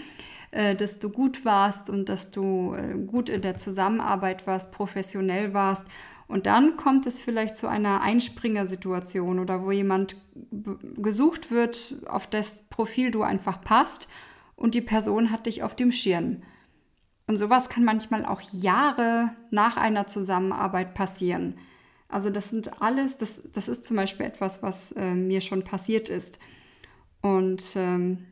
äh, 0.50 0.74
dass 0.74 0.98
du 0.98 1.10
gut 1.10 1.44
warst 1.44 1.88
und 1.88 2.08
dass 2.08 2.32
du 2.32 2.74
äh, 2.74 2.98
gut 2.98 3.28
in 3.28 3.40
der 3.40 3.56
Zusammenarbeit 3.56 4.44
warst, 4.48 4.72
professionell 4.72 5.54
warst. 5.54 5.86
Und 6.26 6.46
dann 6.46 6.76
kommt 6.76 7.06
es 7.06 7.20
vielleicht 7.20 7.56
zu 7.56 7.68
einer 7.68 8.00
Einspringersituation 8.00 9.38
oder 9.38 9.64
wo 9.64 9.70
jemand 9.70 10.16
gesucht 10.96 11.52
wird, 11.52 11.94
auf 12.06 12.26
das 12.26 12.64
Profil 12.68 13.12
du 13.12 13.22
einfach 13.22 13.60
passt 13.60 14.08
und 14.56 14.74
die 14.74 14.80
Person 14.80 15.30
hat 15.30 15.46
dich 15.46 15.62
auf 15.62 15.76
dem 15.76 15.92
Schirm. 15.92 16.42
Und 17.28 17.36
sowas 17.36 17.68
kann 17.68 17.84
manchmal 17.84 18.24
auch 18.24 18.40
Jahre 18.40 19.30
nach 19.52 19.76
einer 19.76 20.08
Zusammenarbeit 20.08 20.94
passieren. 20.94 21.58
Also 22.08 22.30
das 22.30 22.50
sind 22.50 22.80
alles, 22.80 23.16
das, 23.16 23.42
das 23.52 23.68
ist 23.68 23.84
zum 23.84 23.96
Beispiel 23.96 24.26
etwas, 24.26 24.62
was 24.62 24.92
äh, 24.92 25.14
mir 25.14 25.40
schon 25.40 25.62
passiert 25.62 26.08
ist. 26.08 26.38
Und 27.20 27.64
ähm, 27.74 28.26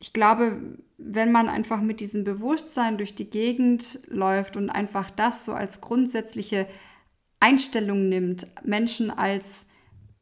ich 0.00 0.12
glaube, 0.12 0.78
wenn 0.98 1.30
man 1.30 1.48
einfach 1.48 1.80
mit 1.80 2.00
diesem 2.00 2.24
Bewusstsein 2.24 2.98
durch 2.98 3.14
die 3.14 3.30
Gegend 3.30 4.00
läuft 4.08 4.56
und 4.56 4.70
einfach 4.70 5.10
das 5.10 5.44
so 5.44 5.52
als 5.52 5.80
grundsätzliche 5.80 6.66
Einstellung 7.38 8.08
nimmt, 8.08 8.46
Menschen 8.64 9.10
als 9.10 9.68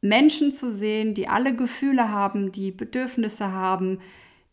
Menschen 0.01 0.51
zu 0.51 0.71
sehen, 0.71 1.13
die 1.13 1.27
alle 1.27 1.55
Gefühle 1.55 2.09
haben, 2.09 2.51
die 2.51 2.71
Bedürfnisse 2.71 3.51
haben, 3.51 3.99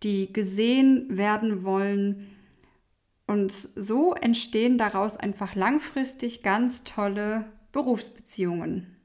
die 0.02 0.32
gesehen 0.32 1.16
werden 1.16 1.62
wollen. 1.62 2.30
Und 3.26 3.52
so 3.52 4.14
entstehen 4.14 4.78
daraus 4.78 5.16
einfach 5.16 5.54
langfristig 5.54 6.42
ganz 6.42 6.84
tolle 6.84 7.44
Berufsbeziehungen. 7.76 8.96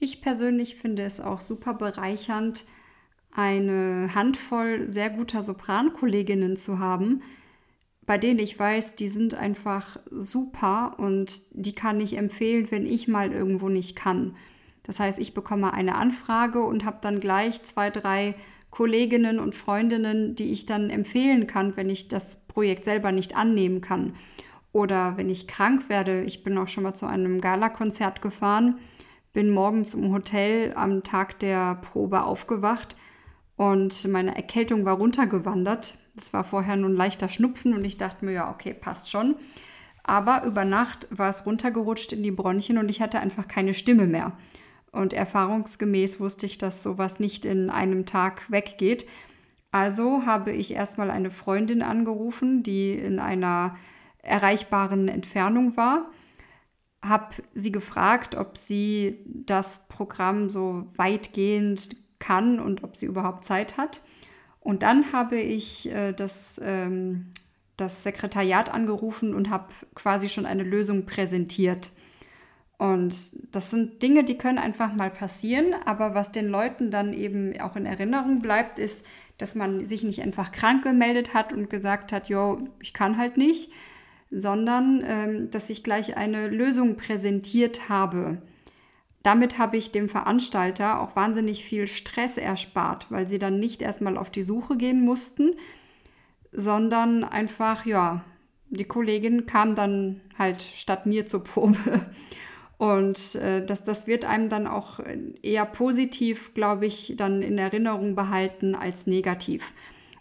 Ich 0.00 0.20
persönlich 0.20 0.74
finde 0.74 1.04
es 1.04 1.20
auch 1.20 1.38
super 1.38 1.74
bereichernd, 1.74 2.64
eine 3.30 4.12
Handvoll 4.12 4.88
sehr 4.88 5.10
guter 5.10 5.44
Soprankolleginnen 5.44 6.56
zu 6.56 6.80
haben, 6.80 7.22
bei 8.04 8.18
denen 8.18 8.40
ich 8.40 8.58
weiß, 8.58 8.96
die 8.96 9.08
sind 9.08 9.34
einfach 9.34 10.00
super 10.10 10.96
und 10.98 11.40
die 11.52 11.72
kann 11.72 12.00
ich 12.00 12.18
empfehlen, 12.18 12.72
wenn 12.72 12.84
ich 12.84 13.06
mal 13.06 13.30
irgendwo 13.30 13.68
nicht 13.68 13.94
kann. 13.94 14.36
Das 14.82 14.98
heißt, 14.98 15.20
ich 15.20 15.32
bekomme 15.32 15.72
eine 15.72 15.94
Anfrage 15.94 16.64
und 16.64 16.84
habe 16.84 16.98
dann 17.00 17.20
gleich 17.20 17.62
zwei, 17.62 17.90
drei 17.90 18.34
Kolleginnen 18.72 19.38
und 19.38 19.54
Freundinnen, 19.54 20.34
die 20.34 20.50
ich 20.50 20.66
dann 20.66 20.90
empfehlen 20.90 21.46
kann, 21.46 21.76
wenn 21.76 21.90
ich 21.90 22.08
das 22.08 22.44
Projekt 22.48 22.82
selber 22.82 23.12
nicht 23.12 23.36
annehmen 23.36 23.82
kann. 23.82 24.14
Oder 24.74 25.16
wenn 25.16 25.30
ich 25.30 25.46
krank 25.46 25.88
werde, 25.88 26.22
ich 26.24 26.42
bin 26.42 26.58
auch 26.58 26.66
schon 26.66 26.82
mal 26.82 26.94
zu 26.94 27.06
einem 27.06 27.40
Galakonzert 27.40 28.20
gefahren, 28.20 28.80
bin 29.32 29.50
morgens 29.50 29.94
im 29.94 30.12
Hotel 30.12 30.72
am 30.74 31.04
Tag 31.04 31.38
der 31.38 31.76
Probe 31.76 32.24
aufgewacht 32.24 32.96
und 33.54 34.08
meine 34.08 34.34
Erkältung 34.34 34.84
war 34.84 34.96
runtergewandert. 34.96 35.96
Das 36.16 36.32
war 36.32 36.42
vorher 36.42 36.74
nur 36.74 36.90
ein 36.90 36.96
leichter 36.96 37.28
Schnupfen 37.28 37.72
und 37.72 37.84
ich 37.84 37.98
dachte 37.98 38.24
mir, 38.24 38.32
ja, 38.32 38.50
okay, 38.50 38.74
passt 38.74 39.08
schon. 39.08 39.36
Aber 40.02 40.42
über 40.42 40.64
Nacht 40.64 41.06
war 41.12 41.28
es 41.28 41.46
runtergerutscht 41.46 42.12
in 42.12 42.24
die 42.24 42.32
Bronchien 42.32 42.76
und 42.76 42.90
ich 42.90 43.00
hatte 43.00 43.20
einfach 43.20 43.46
keine 43.46 43.74
Stimme 43.74 44.08
mehr. 44.08 44.32
Und 44.90 45.12
erfahrungsgemäß 45.12 46.18
wusste 46.18 46.46
ich, 46.46 46.58
dass 46.58 46.82
sowas 46.82 47.20
nicht 47.20 47.44
in 47.44 47.70
einem 47.70 48.06
Tag 48.06 48.50
weggeht. 48.50 49.06
Also 49.70 50.26
habe 50.26 50.50
ich 50.50 50.74
erstmal 50.74 51.12
eine 51.12 51.30
Freundin 51.30 51.82
angerufen, 51.82 52.64
die 52.64 52.92
in 52.92 53.20
einer 53.20 53.76
erreichbaren 54.24 55.08
Entfernung 55.08 55.76
war, 55.76 56.10
habe 57.02 57.36
sie 57.54 57.72
gefragt, 57.72 58.34
ob 58.34 58.56
sie 58.56 59.18
das 59.26 59.86
Programm 59.88 60.48
so 60.50 60.86
weitgehend 60.96 61.96
kann 62.18 62.58
und 62.58 62.82
ob 62.82 62.96
sie 62.96 63.06
überhaupt 63.06 63.44
Zeit 63.44 63.76
hat. 63.76 64.00
Und 64.60 64.82
dann 64.82 65.12
habe 65.12 65.38
ich 65.38 65.92
äh, 65.92 66.12
das, 66.12 66.58
ähm, 66.64 67.26
das 67.76 68.02
Sekretariat 68.02 68.72
angerufen 68.72 69.34
und 69.34 69.50
habe 69.50 69.68
quasi 69.94 70.30
schon 70.30 70.46
eine 70.46 70.62
Lösung 70.62 71.04
präsentiert. 71.04 71.90
Und 72.78 73.54
das 73.54 73.70
sind 73.70 74.02
Dinge, 74.02 74.24
die 74.24 74.38
können 74.38 74.58
einfach 74.58 74.94
mal 74.94 75.10
passieren, 75.10 75.74
aber 75.84 76.14
was 76.14 76.32
den 76.32 76.48
Leuten 76.48 76.90
dann 76.90 77.12
eben 77.12 77.58
auch 77.60 77.76
in 77.76 77.86
Erinnerung 77.86 78.40
bleibt, 78.40 78.78
ist, 78.78 79.06
dass 79.38 79.54
man 79.54 79.84
sich 79.86 80.02
nicht 80.02 80.22
einfach 80.22 80.50
krank 80.50 80.82
gemeldet 80.82 81.34
hat 81.34 81.52
und 81.52 81.70
gesagt 81.70 82.12
hat, 82.12 82.28
jo, 82.28 82.68
ich 82.80 82.92
kann 82.92 83.18
halt 83.18 83.36
nicht, 83.36 83.70
sondern 84.30 85.02
ähm, 85.06 85.50
dass 85.50 85.70
ich 85.70 85.84
gleich 85.84 86.16
eine 86.16 86.48
Lösung 86.48 86.96
präsentiert 86.96 87.88
habe. 87.88 88.38
Damit 89.22 89.58
habe 89.58 89.76
ich 89.76 89.92
dem 89.92 90.08
Veranstalter 90.08 91.00
auch 91.00 91.16
wahnsinnig 91.16 91.64
viel 91.64 91.86
Stress 91.86 92.36
erspart, 92.36 93.10
weil 93.10 93.26
sie 93.26 93.38
dann 93.38 93.58
nicht 93.58 93.80
erstmal 93.80 94.18
auf 94.18 94.30
die 94.30 94.42
Suche 94.42 94.76
gehen 94.76 95.04
mussten, 95.04 95.52
sondern 96.52 97.24
einfach, 97.24 97.86
ja, 97.86 98.24
die 98.70 98.84
Kollegin 98.84 99.46
kam 99.46 99.74
dann 99.74 100.20
halt 100.38 100.62
statt 100.62 101.06
mir 101.06 101.26
zur 101.26 101.42
Probe. 101.44 101.76
Und 102.76 103.36
äh, 103.36 103.64
das, 103.64 103.84
das 103.84 104.06
wird 104.06 104.24
einem 104.24 104.48
dann 104.48 104.66
auch 104.66 105.00
eher 105.42 105.64
positiv, 105.64 106.52
glaube 106.54 106.86
ich, 106.86 107.14
dann 107.16 107.40
in 107.40 107.56
Erinnerung 107.56 108.14
behalten 108.14 108.74
als 108.74 109.06
negativ. 109.06 109.72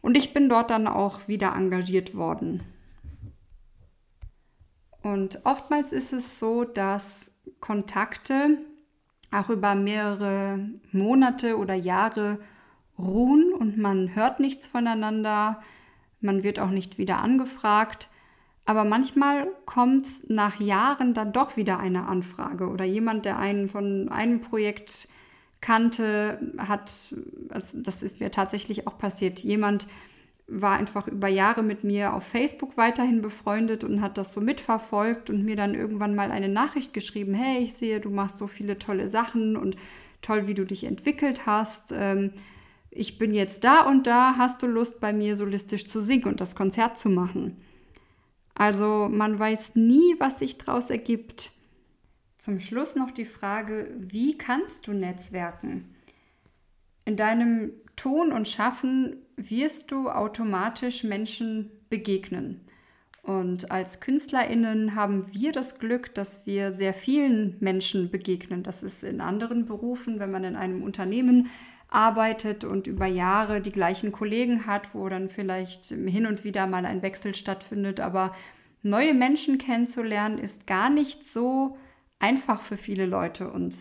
Und 0.01 0.15
ich 0.15 0.33
bin 0.33 0.49
dort 0.49 0.69
dann 0.69 0.87
auch 0.87 1.27
wieder 1.27 1.55
engagiert 1.55 2.15
worden. 2.15 2.61
Und 5.03 5.41
oftmals 5.43 5.91
ist 5.91 6.13
es 6.13 6.39
so, 6.39 6.63
dass 6.63 7.35
Kontakte 7.59 8.57
auch 9.31 9.49
über 9.49 9.75
mehrere 9.75 10.59
Monate 10.91 11.57
oder 11.57 11.73
Jahre 11.73 12.39
ruhen 12.97 13.53
und 13.53 13.77
man 13.77 14.15
hört 14.15 14.39
nichts 14.39 14.65
voneinander, 14.67 15.61
man 16.21 16.43
wird 16.43 16.59
auch 16.59 16.69
nicht 16.69 16.97
wieder 16.97 17.19
angefragt. 17.19 18.07
Aber 18.65 18.85
manchmal 18.85 19.47
kommt 19.65 20.07
nach 20.29 20.61
Jahren 20.61 21.13
dann 21.13 21.33
doch 21.33 21.57
wieder 21.57 21.79
eine 21.79 22.07
Anfrage 22.07 22.69
oder 22.69 22.85
jemand, 22.85 23.25
der 23.25 23.37
einen 23.37 23.67
von 23.67 24.07
einem 24.07 24.39
Projekt 24.39 25.09
kannte, 25.59 26.53
hat, 26.57 27.13
also 27.49 27.81
das 27.81 28.03
ist 28.03 28.21
mir 28.21 28.31
tatsächlich 28.31 28.87
auch 28.87 28.97
passiert, 28.97 29.39
jemand 29.39 29.87
war 30.47 30.77
einfach 30.77 31.07
über 31.07 31.27
Jahre 31.27 31.63
mit 31.63 31.83
mir 31.83 32.13
auf 32.13 32.23
Facebook 32.23 32.77
weiterhin 32.77 33.21
befreundet 33.21 33.83
und 33.83 34.01
hat 34.01 34.17
das 34.17 34.33
so 34.33 34.41
mitverfolgt 34.41 35.29
und 35.29 35.43
mir 35.43 35.55
dann 35.55 35.73
irgendwann 35.73 36.15
mal 36.15 36.31
eine 36.31 36.49
Nachricht 36.49 36.93
geschrieben, 36.93 37.33
hey, 37.33 37.63
ich 37.63 37.73
sehe, 37.73 38.01
du 38.01 38.09
machst 38.09 38.37
so 38.37 38.47
viele 38.47 38.77
tolle 38.77 39.07
Sachen 39.07 39.55
und 39.55 39.77
toll, 40.21 40.47
wie 40.47 40.53
du 40.53 40.65
dich 40.65 40.83
entwickelt 40.83 41.45
hast. 41.45 41.93
Ähm, 41.95 42.31
ich 42.91 43.17
bin 43.17 43.33
jetzt 43.33 43.63
da 43.63 43.87
und 43.87 44.05
da, 44.05 44.35
hast 44.37 44.61
du 44.61 44.67
Lust 44.67 44.99
bei 44.99 45.13
mir 45.13 45.35
solistisch 45.35 45.85
zu 45.85 46.01
singen 46.01 46.25
und 46.25 46.41
das 46.41 46.55
Konzert 46.55 46.97
zu 46.97 47.09
machen? 47.09 47.57
Also 48.53 49.07
man 49.09 49.39
weiß 49.39 49.75
nie, 49.75 50.15
was 50.19 50.39
sich 50.39 50.57
daraus 50.57 50.89
ergibt. 50.89 51.51
Zum 52.37 52.59
Schluss 52.59 52.95
noch 52.95 53.11
die 53.11 53.25
Frage, 53.25 53.95
wie 53.97 54.37
kannst 54.37 54.87
du 54.87 54.93
netzwerken? 54.93 55.95
In 57.05 57.15
deinem 57.15 57.71
Tun 58.03 58.33
und 58.33 58.49
Schaffen 58.49 59.15
wirst 59.37 59.89
du 59.89 60.09
automatisch 60.09 61.05
Menschen 61.05 61.71
begegnen. 61.87 62.59
Und 63.21 63.71
als 63.71 64.01
Künstlerinnen 64.01 64.95
haben 64.95 65.33
wir 65.33 65.53
das 65.53 65.79
Glück, 65.79 66.13
dass 66.13 66.45
wir 66.45 66.73
sehr 66.73 66.93
vielen 66.93 67.55
Menschen 67.61 68.11
begegnen. 68.11 68.61
Das 68.61 68.83
ist 68.83 69.05
in 69.05 69.21
anderen 69.21 69.65
Berufen, 69.65 70.19
wenn 70.19 70.31
man 70.31 70.43
in 70.43 70.57
einem 70.57 70.83
Unternehmen 70.83 71.49
arbeitet 71.87 72.65
und 72.65 72.87
über 72.87 73.05
Jahre 73.05 73.61
die 73.61 73.71
gleichen 73.71 74.11
Kollegen 74.11 74.67
hat, 74.67 74.93
wo 74.93 75.07
dann 75.07 75.29
vielleicht 75.29 75.85
hin 75.85 76.25
und 76.25 76.43
wieder 76.43 76.67
mal 76.67 76.85
ein 76.85 77.03
Wechsel 77.03 77.33
stattfindet. 77.33 78.01
Aber 78.01 78.35
neue 78.81 79.13
Menschen 79.13 79.57
kennenzulernen 79.57 80.39
ist 80.39 80.67
gar 80.67 80.89
nicht 80.89 81.25
so 81.25 81.77
einfach 82.19 82.63
für 82.63 82.75
viele 82.75 83.05
Leute. 83.05 83.49
Und 83.49 83.73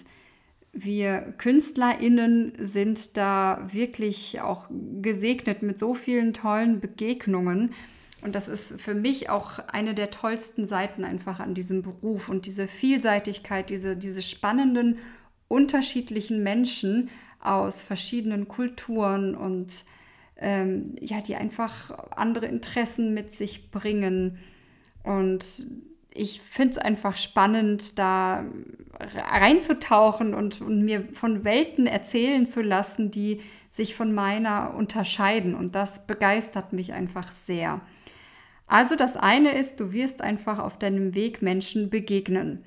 wir 0.73 1.35
KünstlerInnen 1.37 2.55
sind 2.59 3.17
da 3.17 3.69
wirklich 3.71 4.41
auch 4.41 4.67
gesegnet 5.03 5.63
mit 5.63 5.79
so 5.79 5.95
vielen 5.95 6.33
tollen 6.33 6.81
Begegnungen. 6.81 7.75
Und 8.23 8.35
das 8.35 8.49
ist 8.49 8.81
für 8.81 8.95
mich 8.95 9.29
auch 9.29 9.59
eine 9.59 9.95
der 9.95 10.11
tollsten 10.11 10.65
Seiten 10.65 11.05
einfach 11.05 11.41
an 11.41 11.55
diesem 11.55 11.83
Beruf 11.83 12.29
und 12.29 12.47
diese 12.47 12.69
Vielseitigkeit, 12.69 13.69
diese, 13.69 13.97
diese 13.97 14.23
spannenden, 14.23 14.99
unterschiedlichen 15.49 16.43
Menschen 16.43 17.11
aus 17.41 17.83
verschiedenen 17.83 18.49
Kulturen 18.49 19.35
und 19.35 19.71
ähm, 20.37 20.95
ja, 21.01 21.21
die 21.21 21.37
einfach 21.37 21.91
andere 22.13 22.47
Interessen 22.47 23.13
mit 23.13 23.35
sich 23.35 23.71
bringen. 23.71 24.39
Und 25.03 25.67
ich 26.15 26.41
finde 26.41 26.73
es 26.73 26.79
einfach 26.79 27.17
spannend, 27.17 27.99
da 27.99 28.45
reinzutauchen 28.99 30.35
und, 30.35 30.61
und, 30.61 30.85
mir 30.85 31.09
von 31.13 31.45
Welten 31.45 31.87
erzählen 31.87 32.47
zu 32.47 32.63
lassen, 32.63 33.11
die 33.11 33.41
sich 33.71 33.95
von 33.95 34.13
meiner 34.13 34.75
unterscheiden. 34.75 35.55
Und 35.55 35.75
das 35.75 36.07
begeistert 36.07 36.73
mich 36.73 36.93
einfach 36.93 37.29
sehr. 37.29 37.81
Also 38.67 38.97
das 38.97 39.17
eine 39.17 39.53
ist, 39.53 39.81
du 39.81 39.93
wirst 39.93 40.23
einfach 40.23 40.59
auf 40.59 40.79
deinem 40.79 41.15
Weg 41.15 41.43
Menschen 41.43 41.91
begegnen. 41.91 42.65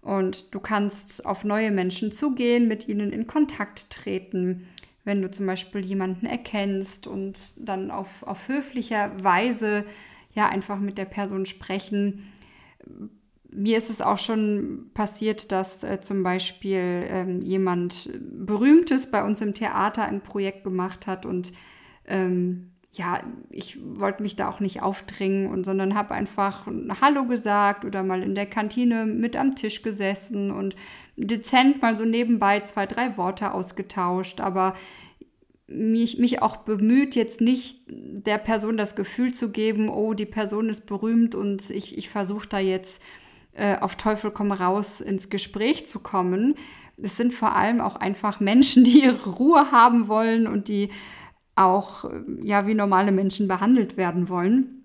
Und 0.00 0.52
du 0.52 0.58
kannst 0.58 1.24
auf 1.24 1.44
neue 1.44 1.70
Menschen 1.70 2.10
zugehen, 2.10 2.66
mit 2.66 2.88
ihnen 2.88 3.12
in 3.12 3.28
Kontakt 3.28 3.90
treten. 3.90 4.66
Wenn 5.04 5.22
du 5.22 5.30
zum 5.30 5.46
Beispiel 5.46 5.84
jemanden 5.84 6.26
erkennst 6.26 7.06
und 7.06 7.38
dann 7.56 7.92
auf, 7.92 8.24
auf 8.24 8.48
höflicher 8.48 9.12
Weise 9.22 9.84
ja 10.34 10.48
einfach 10.48 10.78
mit 10.78 10.98
der 10.98 11.04
Person 11.04 11.46
sprechen 11.46 12.32
mir 13.54 13.76
ist 13.76 13.90
es 13.90 14.00
auch 14.00 14.18
schon 14.18 14.90
passiert, 14.94 15.52
dass 15.52 15.84
äh, 15.84 16.00
zum 16.00 16.22
Beispiel 16.22 17.04
ähm, 17.08 17.40
jemand 17.42 18.10
Berühmtes 18.20 19.10
bei 19.10 19.22
uns 19.22 19.40
im 19.40 19.54
Theater 19.54 20.04
ein 20.04 20.22
Projekt 20.22 20.64
gemacht 20.64 21.06
hat 21.06 21.26
und 21.26 21.52
ähm, 22.06 22.72
ja, 22.94 23.22
ich 23.48 23.78
wollte 23.82 24.22
mich 24.22 24.36
da 24.36 24.50
auch 24.50 24.60
nicht 24.60 24.82
aufdringen 24.82 25.46
und 25.46 25.64
sondern 25.64 25.94
habe 25.94 26.14
einfach 26.14 26.66
Hallo 27.00 27.24
gesagt 27.24 27.86
oder 27.86 28.02
mal 28.02 28.22
in 28.22 28.34
der 28.34 28.44
Kantine 28.44 29.06
mit 29.06 29.34
am 29.34 29.56
Tisch 29.56 29.80
gesessen 29.82 30.50
und 30.50 30.76
dezent 31.16 31.80
mal 31.80 31.96
so 31.96 32.04
nebenbei 32.04 32.60
zwei, 32.60 32.86
drei 32.86 33.16
Worte 33.16 33.52
ausgetauscht, 33.52 34.40
aber 34.40 34.74
mich, 35.66 36.18
mich 36.18 36.42
auch 36.42 36.58
bemüht, 36.58 37.14
jetzt 37.14 37.40
nicht 37.40 37.84
der 37.88 38.38
Person 38.38 38.76
das 38.76 38.96
Gefühl 38.96 39.32
zu 39.32 39.50
geben, 39.50 39.88
oh, 39.88 40.14
die 40.14 40.26
Person 40.26 40.68
ist 40.68 40.86
berühmt 40.86 41.34
und 41.34 41.70
ich, 41.70 41.96
ich 41.96 42.10
versuche 42.10 42.48
da 42.48 42.58
jetzt 42.58 43.02
äh, 43.52 43.76
auf 43.78 43.96
Teufel 43.96 44.30
komm 44.30 44.52
raus 44.52 45.00
ins 45.00 45.30
Gespräch 45.30 45.88
zu 45.88 46.00
kommen. 46.00 46.54
Es 46.96 47.16
sind 47.16 47.32
vor 47.32 47.56
allem 47.56 47.80
auch 47.80 47.96
einfach 47.96 48.40
Menschen, 48.40 48.84
die 48.84 49.04
ihre 49.04 49.30
Ruhe 49.30 49.70
haben 49.72 50.08
wollen 50.08 50.46
und 50.46 50.68
die 50.68 50.90
auch 51.54 52.04
äh, 52.04 52.22
ja 52.40 52.66
wie 52.66 52.74
normale 52.74 53.12
Menschen 53.12 53.48
behandelt 53.48 53.96
werden 53.96 54.28
wollen. 54.28 54.84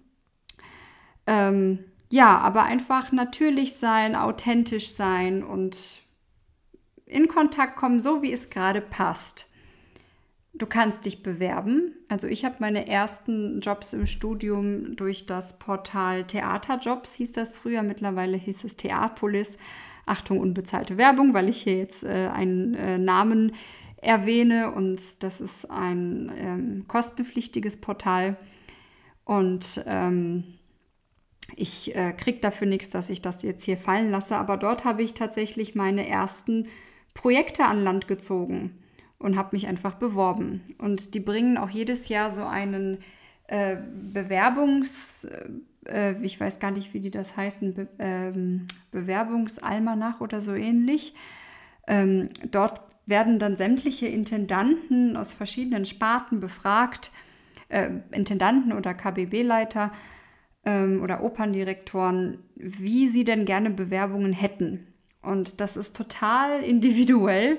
Ähm, 1.25 1.79
ja, 2.09 2.37
aber 2.37 2.63
einfach 2.63 3.11
natürlich 3.11 3.73
sein, 3.73 4.15
authentisch 4.15 4.89
sein 4.89 5.43
und 5.43 6.01
in 7.05 7.27
Kontakt 7.27 7.75
kommen, 7.75 7.99
so 7.99 8.21
wie 8.21 8.31
es 8.31 8.49
gerade 8.49 8.81
passt. 8.81 9.49
Du 10.57 10.65
kannst 10.65 11.05
dich 11.05 11.21
bewerben. 11.21 11.93
Also 12.07 12.25
ich 12.25 12.43
habe 12.43 12.55
meine 12.59 12.87
ersten 12.87 13.61
Jobs 13.61 13.93
im 13.93 14.07
Studium 14.07 14.95
durch 14.95 15.27
das 15.27 15.59
Portal 15.59 16.25
Theaterjobs, 16.25 17.13
hieß 17.13 17.33
das 17.33 17.55
früher, 17.55 17.83
mittlerweile 17.83 18.37
hieß 18.37 18.63
es 18.63 18.75
Theapolis. 18.75 19.57
Achtung, 20.07 20.39
unbezahlte 20.39 20.97
Werbung, 20.97 21.33
weil 21.33 21.49
ich 21.49 21.61
hier 21.61 21.77
jetzt 21.77 22.03
äh, 22.03 22.29
einen 22.33 22.73
äh, 22.73 22.97
Namen 22.97 23.53
erwähne 23.97 24.71
und 24.71 25.21
das 25.21 25.41
ist 25.41 25.69
ein 25.69 26.31
ähm, 26.35 26.85
kostenpflichtiges 26.87 27.77
Portal. 27.77 28.37
Und 29.25 29.83
ähm, 29.85 30.43
ich 31.55 31.95
äh, 31.95 32.13
kriege 32.13 32.39
dafür 32.39 32.67
nichts, 32.67 32.89
dass 32.89 33.09
ich 33.11 33.21
das 33.21 33.43
jetzt 33.43 33.63
hier 33.63 33.77
fallen 33.77 34.09
lasse, 34.09 34.37
aber 34.37 34.57
dort 34.57 34.85
habe 34.85 35.03
ich 35.03 35.13
tatsächlich 35.13 35.75
meine 35.75 36.07
ersten 36.07 36.67
Projekte 37.13 37.65
an 37.65 37.83
Land 37.83 38.07
gezogen 38.07 38.79
und 39.19 39.35
habe 39.35 39.55
mich 39.55 39.67
einfach 39.67 39.95
beworben. 39.95 40.61
Und 40.77 41.13
die 41.13 41.19
bringen 41.19 41.57
auch 41.57 41.69
jedes 41.69 42.09
Jahr 42.09 42.29
so 42.29 42.45
einen 42.45 42.99
äh, 43.47 43.77
Bewerbungs, 44.13 45.25
äh, 45.25 45.49
äh, 45.87 46.15
ich 46.21 46.39
weiß 46.39 46.59
gar 46.59 46.71
nicht, 46.71 46.93
wie 46.93 46.99
die 46.99 47.11
das 47.11 47.35
heißen, 47.35 47.73
Be 47.73 47.87
ähm, 47.99 48.67
Bewerbungsalmanach 48.91 50.21
oder 50.21 50.41
so 50.41 50.53
ähnlich. 50.53 51.13
Ähm, 51.87 52.29
dort 52.51 52.81
werden 53.05 53.39
dann 53.39 53.55
sämtliche 53.55 54.07
Intendanten 54.07 55.15
aus 55.15 55.33
verschiedenen 55.33 55.85
Sparten 55.85 56.39
befragt, 56.39 57.11
äh, 57.69 57.89
Intendanten 58.11 58.73
oder 58.73 58.93
KBB-Leiter 58.93 59.91
ähm, 60.65 61.01
oder 61.01 61.23
Operndirektoren, 61.23 62.39
wie 62.55 63.07
sie 63.07 63.23
denn 63.23 63.45
gerne 63.45 63.69
Bewerbungen 63.69 64.33
hätten. 64.33 64.87
Und 65.21 65.61
das 65.61 65.77
ist 65.77 65.95
total 65.95 66.61
individuell. 66.61 67.57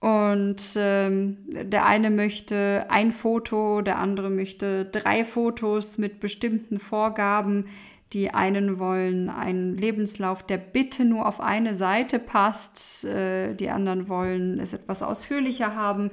Und 0.00 0.74
ähm, 0.76 1.38
der 1.48 1.86
eine 1.86 2.10
möchte 2.10 2.86
ein 2.90 3.10
Foto, 3.10 3.80
der 3.80 3.98
andere 3.98 4.30
möchte 4.30 4.84
drei 4.84 5.24
Fotos 5.24 5.98
mit 5.98 6.20
bestimmten 6.20 6.78
Vorgaben. 6.78 7.66
Die 8.12 8.32
einen 8.32 8.78
wollen 8.78 9.28
einen 9.30 9.76
Lebenslauf, 9.76 10.42
der 10.42 10.58
bitte 10.58 11.04
nur 11.04 11.26
auf 11.26 11.40
eine 11.40 11.74
Seite 11.74 12.18
passt. 12.18 13.04
Äh, 13.04 13.54
die 13.54 13.70
anderen 13.70 14.08
wollen 14.08 14.60
es 14.60 14.74
etwas 14.74 15.02
ausführlicher 15.02 15.74
haben. 15.74 16.10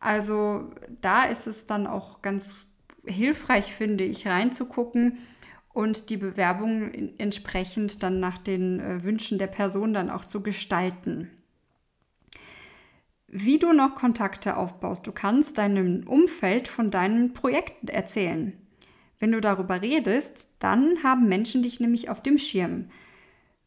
Also 0.00 0.70
da 1.00 1.24
ist 1.24 1.46
es 1.46 1.66
dann 1.66 1.86
auch 1.86 2.22
ganz 2.22 2.54
hilfreich, 3.04 3.72
finde 3.72 4.04
ich, 4.04 4.28
reinzugucken 4.28 5.18
und 5.72 6.10
die 6.10 6.18
Bewerbung 6.18 6.92
entsprechend 7.18 8.02
dann 8.02 8.20
nach 8.20 8.38
den 8.38 8.80
äh, 8.80 9.02
Wünschen 9.02 9.38
der 9.38 9.46
Person 9.46 9.94
dann 9.94 10.10
auch 10.10 10.24
zu 10.24 10.42
gestalten 10.42 11.30
wie 13.28 13.58
du 13.58 13.72
noch 13.72 13.94
Kontakte 13.94 14.56
aufbaust. 14.56 15.06
Du 15.06 15.12
kannst 15.12 15.58
deinem 15.58 16.06
Umfeld 16.06 16.66
von 16.66 16.90
deinen 16.90 17.34
Projekten 17.34 17.88
erzählen. 17.88 18.54
Wenn 19.18 19.32
du 19.32 19.40
darüber 19.40 19.82
redest, 19.82 20.50
dann 20.58 21.02
haben 21.02 21.28
Menschen 21.28 21.62
dich 21.62 21.80
nämlich 21.80 22.08
auf 22.08 22.22
dem 22.22 22.38
Schirm. 22.38 22.86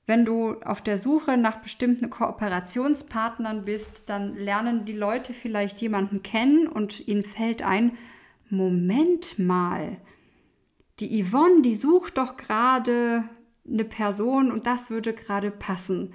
Wenn 0.07 0.25
du 0.25 0.55
auf 0.61 0.81
der 0.81 0.97
Suche 0.97 1.37
nach 1.37 1.61
bestimmten 1.61 2.09
Kooperationspartnern 2.09 3.63
bist, 3.65 4.09
dann 4.09 4.33
lernen 4.33 4.83
die 4.85 4.93
Leute 4.93 5.33
vielleicht 5.33 5.79
jemanden 5.81 6.23
kennen 6.23 6.67
und 6.67 7.07
ihnen 7.07 7.21
fällt 7.21 7.61
ein, 7.61 7.97
Moment 8.49 9.39
mal, 9.39 9.97
die 10.99 11.23
Yvonne, 11.23 11.61
die 11.61 11.75
sucht 11.75 12.17
doch 12.17 12.35
gerade 12.35 13.23
eine 13.65 13.85
Person 13.85 14.51
und 14.51 14.67
das 14.67 14.89
würde 14.89 15.13
gerade 15.13 15.49
passen. 15.49 16.13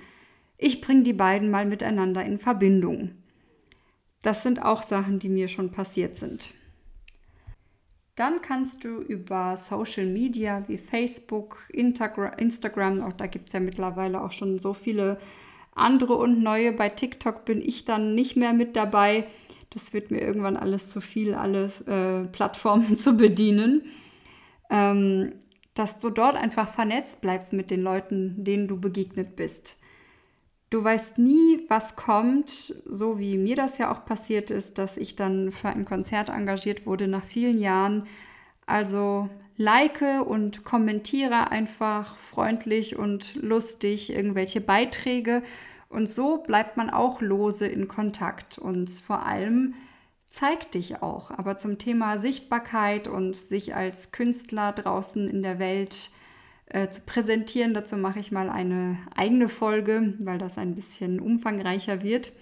Ich 0.59 0.81
bringe 0.81 1.03
die 1.03 1.13
beiden 1.13 1.51
mal 1.51 1.65
miteinander 1.65 2.25
in 2.25 2.39
Verbindung. 2.39 3.13
Das 4.27 4.43
sind 4.43 4.61
auch 4.61 4.83
Sachen, 4.83 5.21
die 5.21 5.29
mir 5.29 5.47
schon 5.47 5.71
passiert 5.71 6.17
sind. 6.17 6.53
Dann 8.17 8.43
kannst 8.43 8.83
du 8.83 9.01
über 9.01 9.57
Social 9.57 10.07
Media 10.07 10.65
wie 10.67 10.79
Facebook, 10.79 11.69
Instagram, 11.73 13.05
auch 13.05 13.13
da 13.13 13.29
gibt 13.29 13.47
es 13.47 13.53
ja 13.53 13.61
mittlerweile 13.61 14.21
auch 14.21 14.33
schon 14.33 14.59
so 14.59 14.75
viele 14.75 15.21
andere 15.77 16.17
und 16.17 16.43
neue. 16.43 16.73
Bei 16.73 16.89
TikTok 16.89 17.45
bin 17.45 17.63
ich 17.63 17.85
dann 17.85 18.17
nicht 18.17 18.35
mehr 18.35 18.53
mit 18.53 18.75
dabei. 18.75 19.29
das 19.71 19.93
wird 19.93 20.11
mir 20.11 20.23
irgendwann 20.23 20.57
alles 20.57 20.91
zu 20.91 21.01
viel, 21.01 21.33
alle 21.33 21.67
äh, 21.87 22.27
Plattformen 22.27 22.97
zu 22.97 23.17
bedienen. 23.17 23.83
Ähm, 24.71 25.35
dass 25.75 26.01
du 26.01 26.11
dort 26.11 26.35
einfach 26.35 26.69
vernetzt 26.69 27.21
bleibst 27.21 27.53
mit 27.53 27.71
den 27.71 27.83
Leuten, 27.83 28.43
denen 28.43 28.67
du 28.67 28.81
begegnet 28.81 29.37
bist. 29.37 29.77
Du 30.71 30.83
weißt 30.83 31.19
nie, 31.19 31.65
was 31.69 31.95
kommt, 31.95 32.75
so 32.85 33.19
wie 33.19 33.39
mir 33.39 33.55
das 33.55 33.79
ja 33.79 33.93
auch 33.93 34.05
passiert 34.05 34.51
ist, 34.51 34.79
dass 34.79 34.97
ich 34.97 35.15
dann 35.15 35.53
für 35.53 35.69
ein 35.69 35.85
Konzert 35.85 36.29
engagiert 36.29 36.87
wurde 36.87 37.07
nach 37.07 37.25
vielen 37.25 37.59
Jahren. 37.59 38.07
Also 38.67 39.29
like 39.57 40.03
und 40.27 40.65
kommentiere 40.65 41.51
einfach 41.51 42.17
freundlich 42.17 42.97
und 42.97 43.37
lustig 43.37 44.11
irgendwelche 44.11 44.61
Beiträge 44.61 45.43
und 45.89 46.09
so 46.09 46.39
bleibt 46.39 46.77
man 46.77 46.91
auch 46.91 47.21
lose 47.21 47.67
in 47.67 47.89
Kontakt 47.89 48.59
und 48.59 48.91
vor 48.91 49.25
allem 49.25 49.75
zeig 50.29 50.71
dich 50.73 51.03
auch. 51.03 51.31
Aber 51.31 51.57
zum 51.57 51.79
Thema 51.79 52.19
Sichtbarkeit 52.19 53.09
und 53.09 53.37
sich 53.37 53.75
als 53.75 54.13
Künstler 54.13 54.73
draußen 54.73 55.29
in 55.29 55.43
der 55.43 55.59
Welt 55.59 56.11
äh, 56.67 56.89
zu 56.89 57.01
präsentieren. 57.03 57.75
Dazu 57.75 57.97
mache 57.97 58.19
ich 58.19 58.33
mal 58.33 58.51
eine 58.51 58.99
eigene 59.15 59.49
Folge, 59.49 60.15
weil 60.19 60.39
das 60.39 60.59
ein 60.59 60.75
bisschen 60.75 61.21
umfangreicher 61.21 62.03
wird. 62.03 62.33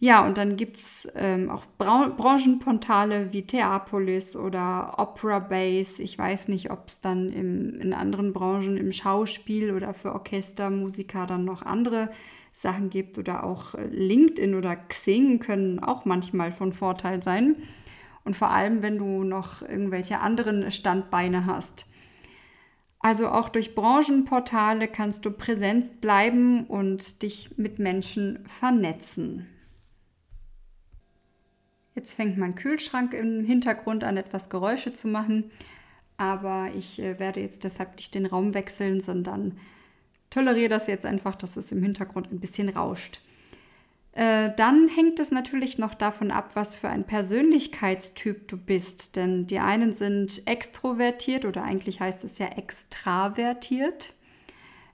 Ja, 0.00 0.24
und 0.24 0.38
dann 0.38 0.56
gibt 0.56 0.76
es 0.76 1.08
ähm, 1.16 1.50
auch 1.50 1.64
Bra 1.76 2.06
Branchenportale 2.16 3.32
wie 3.32 3.42
Theapolis 3.42 4.36
oder 4.36 4.94
Opera 4.96 5.40
Base. 5.40 6.00
Ich 6.00 6.16
weiß 6.16 6.46
nicht, 6.48 6.70
ob 6.70 6.86
es 6.86 7.00
dann 7.00 7.32
im, 7.32 7.80
in 7.80 7.92
anderen 7.92 8.32
Branchen 8.32 8.76
im 8.76 8.92
Schauspiel 8.92 9.74
oder 9.74 9.94
für 9.94 10.12
Orchestermusiker 10.12 11.26
dann 11.26 11.44
noch 11.44 11.62
andere 11.62 12.10
Sachen 12.52 12.90
gibt 12.90 13.18
oder 13.18 13.42
auch 13.42 13.74
äh, 13.74 13.86
LinkedIn 13.86 14.54
oder 14.54 14.76
Xing 14.76 15.40
können 15.40 15.80
auch 15.80 16.04
manchmal 16.04 16.52
von 16.52 16.72
Vorteil 16.72 17.20
sein. 17.20 17.56
Und 18.24 18.36
vor 18.36 18.50
allem, 18.50 18.82
wenn 18.82 18.98
du 18.98 19.24
noch 19.24 19.62
irgendwelche 19.62 20.20
anderen 20.20 20.70
Standbeine 20.70 21.46
hast. 21.46 21.87
Also 23.00 23.28
auch 23.28 23.48
durch 23.48 23.74
Branchenportale 23.74 24.88
kannst 24.88 25.24
du 25.24 25.30
präsent 25.30 26.00
bleiben 26.00 26.66
und 26.66 27.22
dich 27.22 27.56
mit 27.56 27.78
Menschen 27.78 28.40
vernetzen. 28.46 29.46
Jetzt 31.94 32.14
fängt 32.14 32.38
mein 32.38 32.54
Kühlschrank 32.54 33.12
im 33.12 33.44
Hintergrund 33.44 34.04
an, 34.04 34.16
etwas 34.16 34.50
Geräusche 34.50 34.92
zu 34.92 35.08
machen. 35.08 35.50
Aber 36.16 36.70
ich 36.74 37.00
äh, 37.00 37.18
werde 37.18 37.40
jetzt 37.40 37.64
deshalb 37.64 37.96
nicht 37.96 38.14
den 38.14 38.26
Raum 38.26 38.52
wechseln, 38.54 39.00
sondern 39.00 39.58
toleriere 40.30 40.68
das 40.68 40.88
jetzt 40.88 41.06
einfach, 41.06 41.36
dass 41.36 41.56
es 41.56 41.72
im 41.72 41.82
Hintergrund 41.82 42.30
ein 42.32 42.40
bisschen 42.40 42.68
rauscht. 42.68 43.20
Äh, 44.18 44.50
dann 44.56 44.88
hängt 44.88 45.20
es 45.20 45.30
natürlich 45.30 45.78
noch 45.78 45.94
davon 45.94 46.32
ab, 46.32 46.50
was 46.54 46.74
für 46.74 46.88
ein 46.88 47.04
Persönlichkeitstyp 47.04 48.48
du 48.48 48.56
bist. 48.56 49.14
Denn 49.14 49.46
die 49.46 49.60
einen 49.60 49.92
sind 49.92 50.42
extrovertiert 50.44 51.44
oder 51.44 51.62
eigentlich 51.62 52.00
heißt 52.00 52.24
es 52.24 52.38
ja 52.38 52.48
extravertiert 52.48 54.16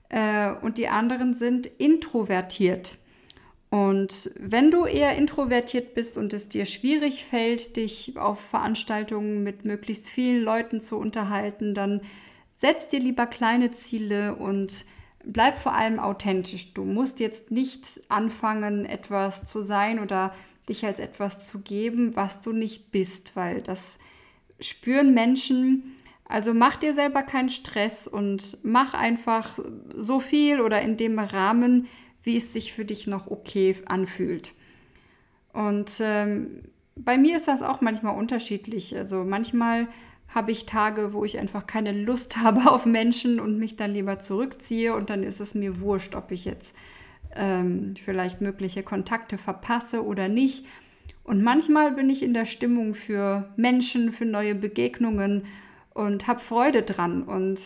äh, 0.09 0.51
und 0.61 0.77
die 0.77 0.89
anderen 0.89 1.33
sind 1.33 1.65
introvertiert. 1.65 2.99
Und 3.71 4.29
wenn 4.39 4.69
du 4.69 4.85
eher 4.85 5.15
introvertiert 5.15 5.95
bist 5.95 6.17
und 6.17 6.31
es 6.31 6.47
dir 6.47 6.67
schwierig 6.67 7.25
fällt, 7.25 7.77
dich 7.77 8.15
auf 8.17 8.39
Veranstaltungen 8.39 9.41
mit 9.41 9.65
möglichst 9.65 10.07
vielen 10.07 10.43
Leuten 10.43 10.81
zu 10.81 10.97
unterhalten, 10.97 11.73
dann 11.73 12.01
setz 12.53 12.89
dir 12.89 12.99
lieber 12.99 13.25
kleine 13.25 13.71
Ziele 13.71 14.35
und 14.35 14.85
bleib 15.25 15.57
vor 15.57 15.73
allem 15.73 15.99
authentisch. 15.99 16.73
Du 16.73 16.83
musst 16.83 17.19
jetzt 17.19 17.51
nicht 17.51 18.01
anfangen, 18.09 18.85
etwas 18.85 19.45
zu 19.45 19.61
sein 19.61 19.99
oder 19.99 20.33
dich 20.69 20.85
als 20.85 20.99
etwas 20.99 21.47
zu 21.47 21.59
geben, 21.59 22.15
was 22.15 22.41
du 22.41 22.51
nicht 22.51 22.91
bist, 22.91 23.35
weil 23.35 23.61
das 23.61 23.99
spüren 24.59 25.13
Menschen. 25.13 25.95
Also 26.27 26.53
mach 26.53 26.77
dir 26.77 26.93
selber 26.93 27.21
keinen 27.21 27.49
Stress 27.49 28.07
und 28.07 28.57
mach 28.63 28.93
einfach 28.93 29.59
so 29.93 30.19
viel 30.19 30.59
oder 30.59 30.81
in 30.81 30.97
dem 30.97 31.19
Rahmen, 31.19 31.87
wie 32.23 32.37
es 32.37 32.53
sich 32.53 32.73
für 32.73 32.85
dich 32.85 33.05
noch 33.05 33.27
okay 33.27 33.75
anfühlt. 33.85 34.53
Und 35.53 35.99
ähm, 35.99 36.63
bei 36.95 37.17
mir 37.17 37.37
ist 37.37 37.47
das 37.47 37.61
auch 37.61 37.81
manchmal 37.81 38.17
unterschiedlich. 38.17 38.97
Also 38.97 39.23
manchmal 39.23 39.87
habe 40.27 40.51
ich 40.51 40.65
Tage, 40.65 41.13
wo 41.13 41.23
ich 41.23 41.39
einfach 41.39 41.67
keine 41.67 41.91
Lust 41.91 42.37
habe 42.43 42.71
auf 42.71 42.85
Menschen 42.85 43.39
und 43.39 43.57
mich 43.57 43.75
dann 43.75 43.93
lieber 43.93 44.19
zurückziehe 44.19 44.93
und 44.93 45.09
dann 45.09 45.23
ist 45.23 45.39
es 45.39 45.55
mir 45.55 45.79
wurscht, 45.79 46.15
ob 46.15 46.31
ich 46.31 46.45
jetzt 46.45 46.75
ähm, 47.35 47.93
vielleicht 48.01 48.41
mögliche 48.41 48.83
Kontakte 48.83 49.37
verpasse 49.37 50.03
oder 50.03 50.27
nicht. 50.27 50.65
Und 51.23 51.41
manchmal 51.41 51.91
bin 51.91 52.09
ich 52.09 52.21
in 52.21 52.33
der 52.33 52.45
Stimmung 52.45 52.93
für 52.93 53.49
Menschen, 53.55 54.11
für 54.11 54.25
neue 54.25 54.55
Begegnungen 54.55 55.45
und 55.93 56.27
habe 56.27 56.39
Freude 56.39 56.83
dran. 56.83 57.23
Und 57.23 57.59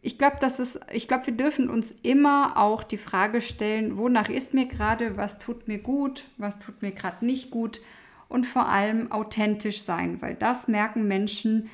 ich 0.00 0.18
glaube, 0.18 0.36
das 0.40 0.60
ist, 0.60 0.78
ich 0.92 1.08
glaube, 1.08 1.26
wir 1.26 1.36
dürfen 1.36 1.68
uns 1.68 1.92
immer 2.02 2.56
auch 2.56 2.84
die 2.84 2.98
Frage 2.98 3.40
stellen, 3.40 3.96
wonach 3.96 4.28
ist 4.28 4.54
mir 4.54 4.66
gerade, 4.66 5.16
was 5.16 5.40
tut 5.40 5.66
mir 5.66 5.78
gut, 5.78 6.26
was 6.36 6.60
tut 6.60 6.82
mir 6.82 6.92
gerade 6.92 7.26
nicht 7.26 7.50
gut 7.50 7.80
und 8.28 8.46
vor 8.46 8.68
allem 8.68 9.12
authentisch 9.12 9.82
sein, 9.82 10.20
weil 10.22 10.34
das 10.34 10.68
merken 10.68 11.06
Menschen 11.06 11.68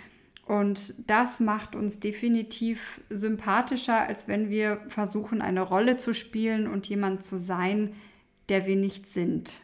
und 0.46 1.08
das 1.08 1.40
macht 1.40 1.74
uns 1.76 2.00
definitiv 2.00 3.00
sympathischer, 3.08 4.00
als 4.00 4.28
wenn 4.28 4.50
wir 4.50 4.82
versuchen, 4.88 5.40
eine 5.40 5.62
Rolle 5.62 5.96
zu 5.96 6.12
spielen 6.14 6.66
und 6.66 6.88
jemand 6.88 7.22
zu 7.22 7.38
sein, 7.38 7.94
der 8.48 8.66
wir 8.66 8.76
nicht 8.76 9.08
sind. 9.08 9.62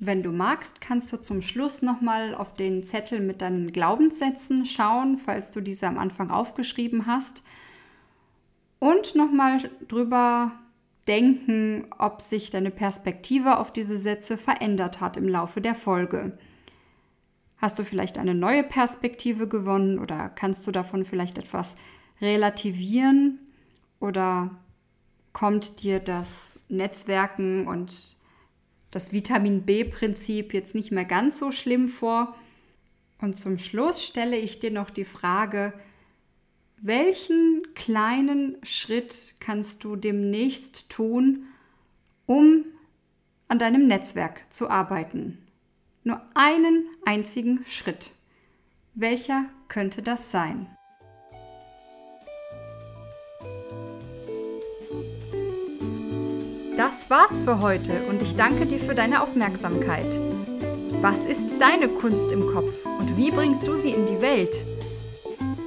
Wenn 0.00 0.22
du 0.22 0.32
magst, 0.32 0.80
kannst 0.80 1.12
du 1.12 1.16
zum 1.18 1.40
Schluss 1.40 1.80
nochmal 1.80 2.34
auf 2.34 2.54
den 2.54 2.82
Zettel 2.82 3.20
mit 3.20 3.40
deinen 3.40 3.68
Glaubenssätzen 3.68 4.66
schauen, 4.66 5.18
falls 5.18 5.52
du 5.52 5.60
diese 5.60 5.86
am 5.86 5.98
Anfang 5.98 6.30
aufgeschrieben 6.30 7.06
hast. 7.06 7.44
Und 8.80 9.14
nochmal 9.14 9.70
drüber 9.88 10.52
denken, 11.08 11.86
ob 11.98 12.22
sich 12.22 12.50
deine 12.50 12.70
Perspektive 12.70 13.58
auf 13.58 13.72
diese 13.72 13.98
Sätze 13.98 14.36
verändert 14.36 15.00
hat 15.00 15.16
im 15.16 15.28
Laufe 15.28 15.60
der 15.60 15.74
Folge. 15.74 16.38
Hast 17.58 17.78
du 17.78 17.84
vielleicht 17.84 18.18
eine 18.18 18.34
neue 18.34 18.62
Perspektive 18.62 19.48
gewonnen 19.48 19.98
oder 19.98 20.28
kannst 20.28 20.66
du 20.66 20.70
davon 20.70 21.04
vielleicht 21.04 21.38
etwas 21.38 21.76
relativieren 22.20 23.38
oder 24.00 24.50
kommt 25.32 25.82
dir 25.82 25.98
das 25.98 26.60
Netzwerken 26.68 27.66
und 27.66 28.16
das 28.90 29.12
Vitamin 29.12 29.62
B-Prinzip 29.62 30.54
jetzt 30.54 30.74
nicht 30.74 30.92
mehr 30.92 31.04
ganz 31.04 31.38
so 31.38 31.50
schlimm 31.50 31.88
vor? 31.88 32.34
Und 33.20 33.34
zum 33.34 33.58
Schluss 33.58 34.04
stelle 34.04 34.36
ich 34.36 34.58
dir 34.58 34.70
noch 34.70 34.90
die 34.90 35.04
Frage, 35.04 35.72
welchen 36.80 37.62
kleinen 37.74 38.56
Schritt 38.62 39.34
kannst 39.40 39.84
du 39.84 39.96
demnächst 39.96 40.90
tun, 40.90 41.46
um 42.26 42.64
an 43.48 43.58
deinem 43.58 43.86
Netzwerk 43.86 44.40
zu 44.50 44.68
arbeiten? 44.68 45.38
Nur 46.02 46.20
einen 46.34 46.86
einzigen 47.04 47.64
Schritt. 47.66 48.12
Welcher 48.94 49.46
könnte 49.68 50.02
das 50.02 50.30
sein? 50.30 50.66
Das 56.76 57.08
war's 57.08 57.40
für 57.40 57.60
heute 57.60 58.02
und 58.08 58.20
ich 58.20 58.34
danke 58.34 58.66
dir 58.66 58.78
für 58.78 58.94
deine 58.94 59.22
Aufmerksamkeit. 59.22 60.18
Was 61.00 61.24
ist 61.24 61.60
deine 61.60 61.88
Kunst 61.88 62.32
im 62.32 62.46
Kopf 62.46 62.84
und 62.98 63.16
wie 63.16 63.30
bringst 63.30 63.66
du 63.66 63.76
sie 63.76 63.90
in 63.90 64.06
die 64.06 64.20
Welt? 64.20 64.66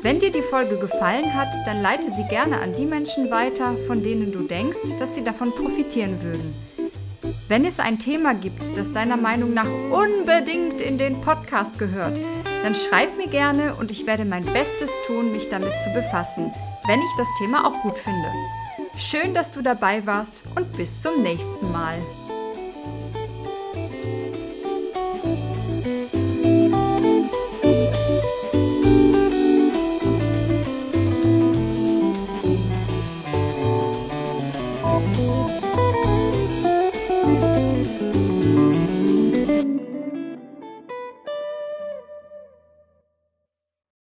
Wenn 0.04 0.20
dir 0.20 0.32
die 0.32 0.44
Folge 0.44 0.78
gefallen 0.78 1.34
hat, 1.34 1.50
dann 1.66 1.82
leite 1.82 2.12
sie 2.12 2.24
gerne 2.30 2.60
an 2.62 2.74
die 2.76 2.86
Menschen 2.86 3.32
weiter, 3.32 3.76
von 3.88 4.04
denen 4.04 4.32
du 4.32 4.44
denkst, 4.44 4.96
dass 5.00 5.16
sie 5.16 5.24
davon 5.24 5.52
profitieren 5.52 6.22
würden. 6.22 6.54
Wenn 7.48 7.66
es 7.66 7.80
ein 7.80 7.98
Thema 7.98 8.36
gibt, 8.36 8.78
das 8.78 8.92
deiner 8.92 9.18
Meinung 9.18 9.54
nach 9.54 9.68
unbedingt 9.90 10.82
in 10.82 10.98
den 10.98 11.20
Podcast 11.22 11.80
gehört, 11.80 12.20
dann 12.64 12.76
schreib 12.76 13.18
mir 13.18 13.28
gerne 13.28 13.74
und 13.76 13.90
ich 13.90 14.06
werde 14.06 14.26
mein 14.26 14.46
Bestes 14.46 14.92
tun, 15.08 15.32
mich 15.32 15.50
damit 15.50 15.74
zu 15.84 15.92
befassen, 15.94 16.52
wenn 16.88 17.00
ich 17.00 17.16
das 17.18 17.28
Thema 17.40 17.66
auch 17.66 17.82
gut 17.82 17.98
finde. 17.98 18.32
Schön, 18.98 19.34
dass 19.34 19.52
du 19.52 19.62
dabei 19.62 20.06
warst 20.06 20.44
und 20.56 20.72
bis 20.74 21.02
zum 21.02 21.24
nächsten 21.24 21.72
Mal. 21.72 21.98